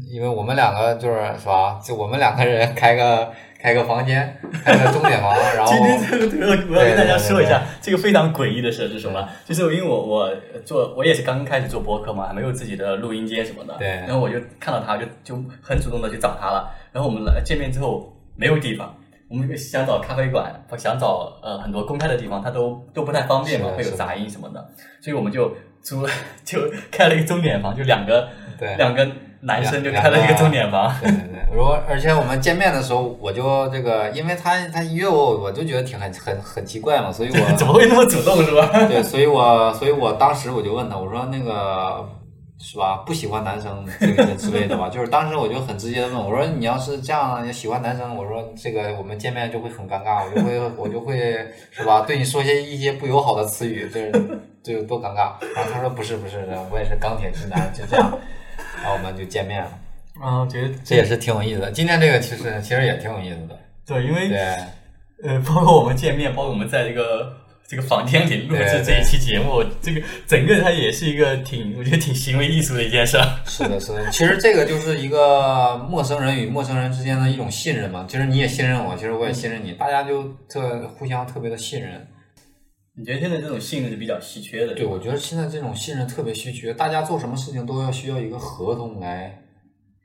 [0.08, 1.80] 因为我们两个就是是吧？
[1.84, 3.32] 就我们两个人开个
[3.62, 9.28] 开个房间， 开个钟点房， 然后今天这个这个我要跟大家说一下这个非常诡异的事是什么？
[9.46, 10.30] 就是因为我我
[10.66, 13.76] 做我也是刚刚开始做播客嘛，还没有自己的录音间什么的。
[13.78, 16.72] 对然后我就看到他，就就很主动的去找他了。
[16.92, 18.96] 然后我们来见面之后没有地方，
[19.30, 24.70] 我们想找咖啡馆，想找呃很多公开的地方，他都都不太方便嘛会有杂音什么的，
[25.02, 26.06] 所以我们就租
[26.44, 26.60] 就
[26.92, 29.08] 开了一个钟点房，就两个对两个
[29.42, 30.94] 男生就两开了一个重点房。
[31.02, 38.70] 对对对，如果而且我们见面的时候，我就这个，因为他他约我，我就觉得挺很很很奇怪嘛，所以我 怎么会那么主动是吧？
[38.88, 42.08] 对，所以我所以我当时我就问他，我说那个
[42.60, 51.18] 是吧，不喜欢男生这个之类的吧，就是当时我就很直接的问，我说你要是这样喜欢男生，我说这个我们见面就会很尴尬，我就会我就会
[51.72, 54.12] 是吧，对你说些一些不友好的词语，这
[54.62, 55.34] 这有多尴尬。
[55.56, 58.20] 然后他说不是不是的，我也是钢铁直男，就这样，
[58.82, 59.72] 然后我们就见面了，
[60.22, 61.72] 啊，我觉得这也是挺有意思的。
[61.72, 64.56] 今天这个其实其实也挺有意思的，对，因为对。
[65.24, 67.32] 呃，包括我们见面，包括我们在这个
[67.68, 73.28] 这个房间里录制这一期节目，这个整个它也是一个挺，我觉得挺行为艺术的一件事儿。
[73.46, 78.04] 是的，是的，其实这个就是一个陌生人与陌生人之间的一种信任嘛。
[78.10, 82.08] 其实你也信任我，其实我也信任你，大家就特互相特别的信任。
[83.02, 84.76] 你觉得现在这种信任是比较稀缺的？
[84.76, 89.42] 对，我觉得现在这种信任特别稀缺，大家做什么事情都要需要一个合同来。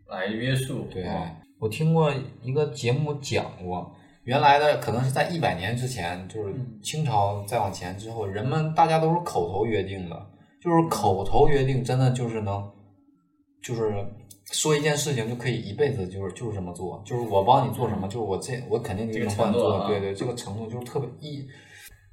[0.09, 0.87] 来约束。
[0.91, 1.29] 对哦，
[1.59, 3.95] 我听过一个节目讲过，
[4.25, 10.17] 原来的可能是在一百年之前，就是清朝再往前之后，人们大家都是口头约定的，
[10.63, 12.67] 就是口头约定真的就是能，
[13.63, 13.93] 就是
[14.53, 21.47] 说一件事情就可以一辈子，就是就是这么做，就是我帮你做什么，就是我这我肯定就这个能帮你做，对对，这个承诺就是特别一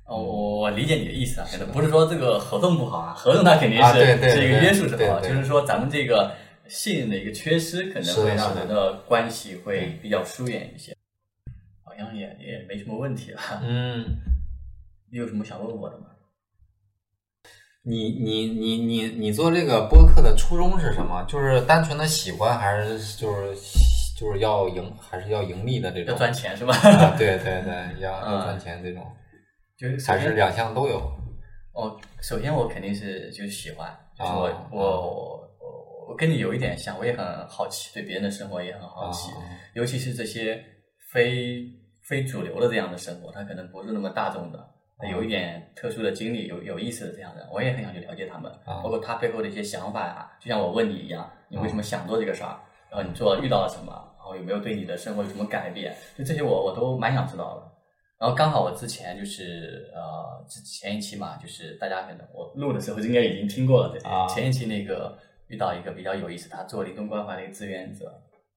[0.06, 6.36] 哦，我我理解你的意思啊，不是说这个合同不好啊，合同它肯定是、啊对对是一个对约束是好，对对就是说咱们这个
[6.68, 10.96] 信任的一个缺失，可能会让人的关系会比较疏远一些。
[11.86, 13.40] 好像也也没什么问题了。
[13.64, 14.06] 嗯。
[15.12, 16.06] 你有什么想问我的吗？
[17.84, 21.24] 你你你你你做这个播客的初衷是什么？
[21.28, 23.54] 就是单纯的喜欢，还是就是
[24.18, 26.74] 就就是要盈还是要盈利的这种要，赚钱是吧？
[26.76, 29.06] 啊，对对对，要要嗯赚钱这种，
[30.06, 31.00] 还是两项都有。
[31.74, 35.50] 哦，首先我肯定是就是喜欢，就是我、啊我我
[36.10, 39.42] 我跟你有一点像，我也很好奇，对别人的生活也很好奇，啊
[39.74, 40.64] 尤其是这些
[41.12, 41.66] 非
[42.08, 44.60] 非主流的这样的生活，他可能不是那么大众的，
[45.10, 52.60] 有一点特殊的经历，有有意思的这样的，我也很想去了解他们，啊包括他背后的一些想法呀、就像我问你一样，你为什么想做这个事儿？
[52.92, 53.92] 然后你做遇到了什么？
[54.20, 55.96] 然后有没有对你的生活有什么改变？
[56.16, 57.73] 就这些我我都蛮想知道的。
[58.20, 64.26] 然后刚好我之前就是呃之前一期嘛，就是大家可能我录的时候应该已经听过了，对，啊？
[64.28, 68.06] 前一期那个遇到一个比较有意思，他做临终关怀的一个志愿者，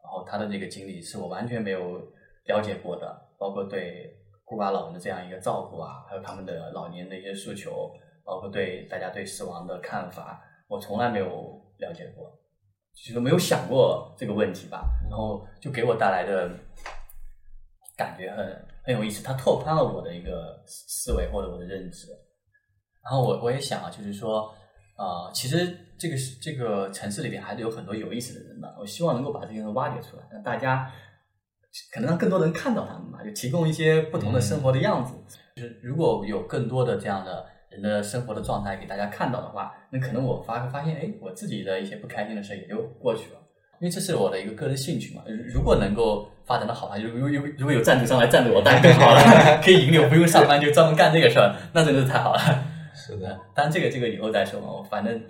[0.03, 2.01] 然后他的这个经历是我完全没有
[2.47, 7.91] 了解过的，包括对孤寡老人的这样一个照顾啊，还有他们的老年的一些诉求，
[8.25, 12.31] 包括对大家对死亡的看法，我从来没有了解过，
[12.95, 16.51] 就是没有想过这个问题吧，然后就给我带来的
[17.97, 18.47] 感觉很
[18.87, 22.07] 很有意思，它拓宽了我的一个思维或者我的认知。
[23.03, 24.55] 然后我我也想啊，就是说，
[24.97, 30.91] 呃，其实这个是这个城市里边还是有很多有意思的人的，我希望能够把这些人挖掘出来，让大家
[31.93, 35.15] 可能让更多人看到他们吧，就提供一些不同的生活的样子。
[35.57, 43.41] 就是如果有更多的这样的人的生活的状态给大家看到的话，那可能我发发现，哎，我自己的一些不开心的事也就过去了。
[43.81, 49.21] 因为这是我的一个个人兴趣嘛，如如果能够发展的好的话，如如如如果有赞助商来赞助我，当然更好了，
[49.63, 52.41] 可以盈利，我不用上班就专门干这个事儿，那真的是太好了。
[52.95, 55.23] 是的，当然这个这个以后再说嘛，我反正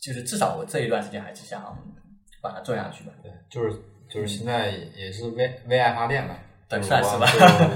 [0.00, 1.62] 就是至少我这一段时间还是想
[2.42, 3.12] 把它做下去吧。
[3.22, 3.72] 对，就是
[4.10, 6.34] 就是现在也是为为爱发电嘛，
[6.68, 7.26] 对就是算是吧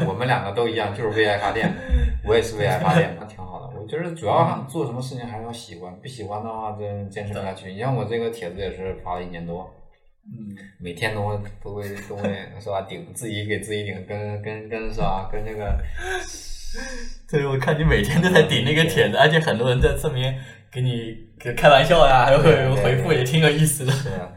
[0.09, 1.73] 我们两个都一样，就是为爱发电，
[2.27, 3.79] 我也是为爱发电，那挺好的。
[3.81, 7.73] 我觉得主要做什么事情还是要喜欢，不喜欢的话真坚持不下去。
[7.73, 9.71] 你像我这个帖子也是发了一年多，
[10.31, 12.23] 嗯，每天都会都会都会
[12.61, 15.79] 是吧顶自己给自己顶跟跟跟是吧 跟那个
[17.31, 20.39] 对，我看你每天都在顶那个帖子，而且很多人在侧面
[20.71, 23.93] 给你给开玩笑呀，还有对对回复也挺有意思的。
[23.93, 24.29] 是啊，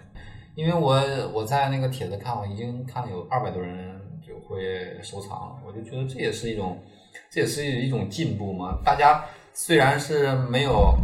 [0.55, 0.93] 因为我
[1.33, 6.81] 我在那个帖子看，我已经看了有二百多人就会收藏了，我就觉得这也是一种，
[7.29, 8.79] 这也是一种进步嘛。
[8.83, 10.97] 大家虽然是没有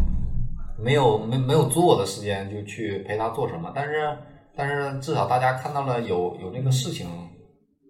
[0.79, 4.17] 没有没没有做的时间就去陪他做什么，但是
[4.57, 7.07] 但是至少大家看到了有有这个事情，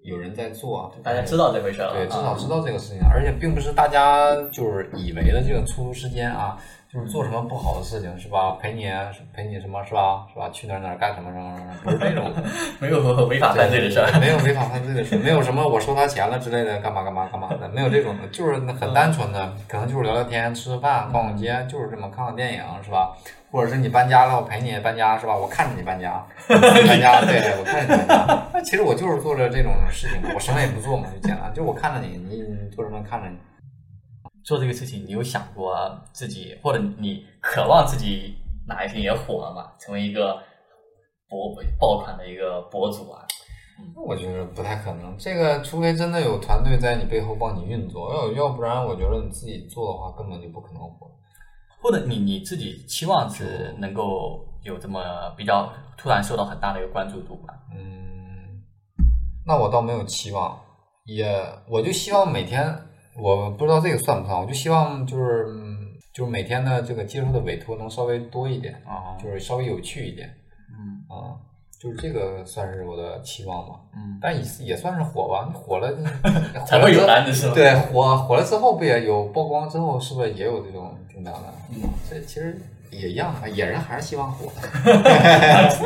[0.04, 6.58] 有人在做，大家知道这回事了，对，至少啊知道这个事情，而且并不是大家就是以为的这个出租时间啊，
[6.92, 8.58] 就是做什么不好的事情是吧？
[8.62, 8.86] 陪你
[9.34, 10.26] 陪你什么是吧？
[10.34, 10.50] 是吧？
[10.50, 12.32] 去哪儿哪儿干什么什么什么，不是这种
[12.80, 14.20] 没有违法犯罪的事儿。
[14.20, 23.12] 没有违法犯罪的事，没有什么我收他钱了之类的，干嘛干嘛干嘛的， 没有这种的，就是很单纯的，可能就是聊聊天、吃吃饭、逛逛街，就是这么看看电影是吧？
[23.52, 25.36] 或者是你搬家了，我陪你搬家是吧？
[25.36, 28.48] 我看着你搬家， 搬家，对对，我看着你搬家。
[28.54, 33.38] 那其实我就是做着这种事情嘛，我什么也不做嘛，就简单，就我看着你，你你做什么看着你。
[34.44, 35.76] 做这个事情，你有想过
[36.14, 38.36] 自己，或者你渴望自己
[38.68, 39.72] 哪一天也火了嘛？
[39.80, 40.42] 成为一个
[41.28, 43.26] 博爆款的一个博主啊？
[44.06, 51.12] 我觉得不太可能，这个除非真的有团队在你背后帮你运作，要要不然我觉得你自己做的话根本就不可能火。
[51.80, 55.02] 或者你你自己期望是能够有这么
[55.38, 57.54] 比较突然受到很大的一个关注度吧？
[57.74, 58.62] 嗯，
[59.46, 60.60] 那我倒没有期望，
[61.06, 61.26] 也
[61.70, 62.76] 我就希望每天，
[63.16, 65.78] 我不知道这个算不算，我就希望就是嗯
[66.14, 70.28] 就是每天的这个接受的委托能稍微多一点，啊就是稍微有趣一点。
[70.78, 70.98] 嗯。
[71.08, 71.40] 啊，
[71.80, 73.76] 就是这个算是我的期望吧。
[73.96, 75.92] 嗯，但也也算是火吧，你火了，
[76.66, 77.54] 才会有单子是吧？
[77.54, 81.54] 对，火火了之后不也有曝光之后，是不是也有这种订单了？
[81.72, 82.60] 嗯，这其实
[82.90, 85.82] 也一样啊，也是还是希望火的。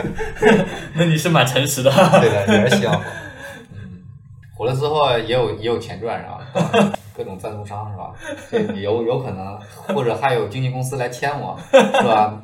[0.96, 1.92] 那你是蛮诚实的。
[2.22, 3.04] 对的， 也是希望火。
[3.74, 4.02] 嗯，
[4.56, 6.94] 火了之后也有也有钱赚是吧？
[7.14, 8.14] 各种赞助商是吧？
[8.50, 9.60] 这有有可能，
[9.94, 12.42] 或者还有经纪公司来签我，是吧？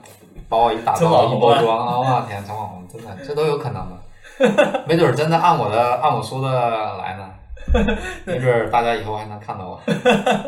[0.49, 1.97] 把我一打造一包装啊！
[1.99, 4.83] 我天，成网红，真的这都有可能的。
[4.87, 7.29] 没准儿真的按我的按我说的来呢，
[8.25, 9.81] 没准儿大家以后还能看到我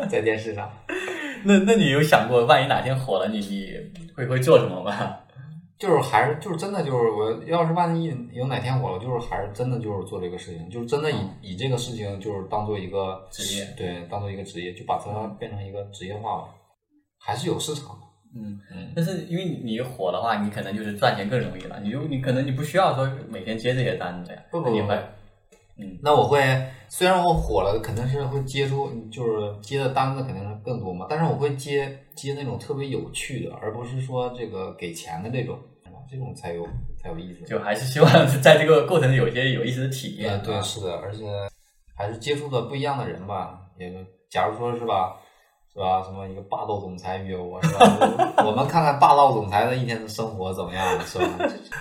[0.08, 0.70] 在电视上。
[1.44, 3.72] 那那你有想过，万一哪天火了，你你
[4.16, 4.94] 会会做什么吗？
[5.78, 16.44] 就是还是就是真的就是我要是万一有哪天火了，就是还是真的就是做这个事情，就是真的以、以这个事情就是当做一个职业对，当做一个职业，就把它变成一个职业化吧，
[17.18, 18.09] 还是有市场的。
[18.34, 21.80] 嗯，嗯，但是因为你火的话，你可能就是赚钱更容易了。
[21.82, 24.98] 你就你可能你不需要说每天接这些单子呀，不不不你会
[26.02, 26.40] 那我会
[26.88, 35.58] 虽然我火了，肯定是会接出就是接的单子肯定是更多嘛，但是我会接接那种特别有趣的，而不是说这个给钱的这种。
[36.10, 36.66] 这种才有
[36.98, 37.44] 才有意思。
[37.44, 40.42] 就还是希望在这个过程有一些有意思的体验。
[40.42, 41.24] 对对，是的，而且
[41.94, 43.60] 还是接触的不一样的人吧。
[43.78, 43.88] 也，
[44.28, 45.16] 假如说是吧，
[45.80, 46.02] 是吧？
[46.02, 47.80] 什么一个霸道总裁约我，是吧？
[48.44, 51.24] 我们看看霸道总裁的一天的生活怎么样，是吧？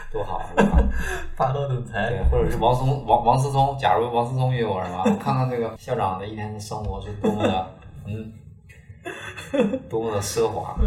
[0.09, 0.79] 多好，是吧？
[1.35, 5.03] 霸道总裁，对，或者是王松王王思聪，假如王思聪约我，是吧？
[5.05, 7.67] 我看看这个校长的一天的生活是多么的，
[8.07, 8.31] 嗯，
[9.89, 10.77] 多么的奢华。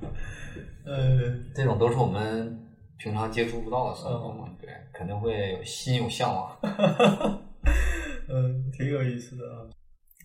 [0.84, 1.18] 呃，
[1.54, 2.60] 这种都是我们
[2.98, 6.50] 平常接触不到的生活嘛，对，肯定会有心有向往。
[8.28, 9.64] 嗯，挺有意思的啊。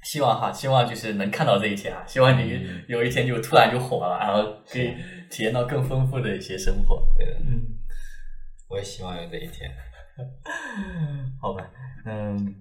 [0.04, 2.04] 希望哈，希望就是能看到这一天啊！
[2.08, 4.94] 希望你有一天就突然就火了，然后可以
[5.30, 7.08] 体验到更丰富的一些生活。
[7.18, 7.62] 对的，嗯，
[8.70, 9.72] 我也希望有这一天。
[11.42, 11.70] 好吧，
[12.06, 12.56] 嗯。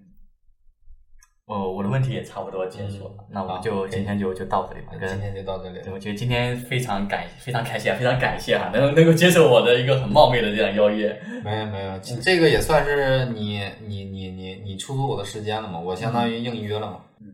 [1.46, 4.92] 哦，我的问题也差不多结束了，那我们就今天就就到这里吧。
[4.92, 5.80] 今天就到这里。
[5.92, 11.20] 我觉得今天非常感非常开心啊，非常感谢哈，能能够接受我的一个很冒昧的这样邀约。
[11.42, 17.00] 没有没有，这个也算是你你你你你出租我的时间了嘛，我相当于应约了嘛。
[17.20, 17.29] 嗯，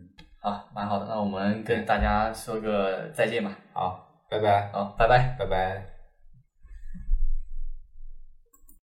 [0.46, 3.50] 好，蛮好的，那我们跟大家说个再见吧。
[3.72, 4.70] 好，拜拜。
[4.72, 5.95] 好，拜拜，拜拜。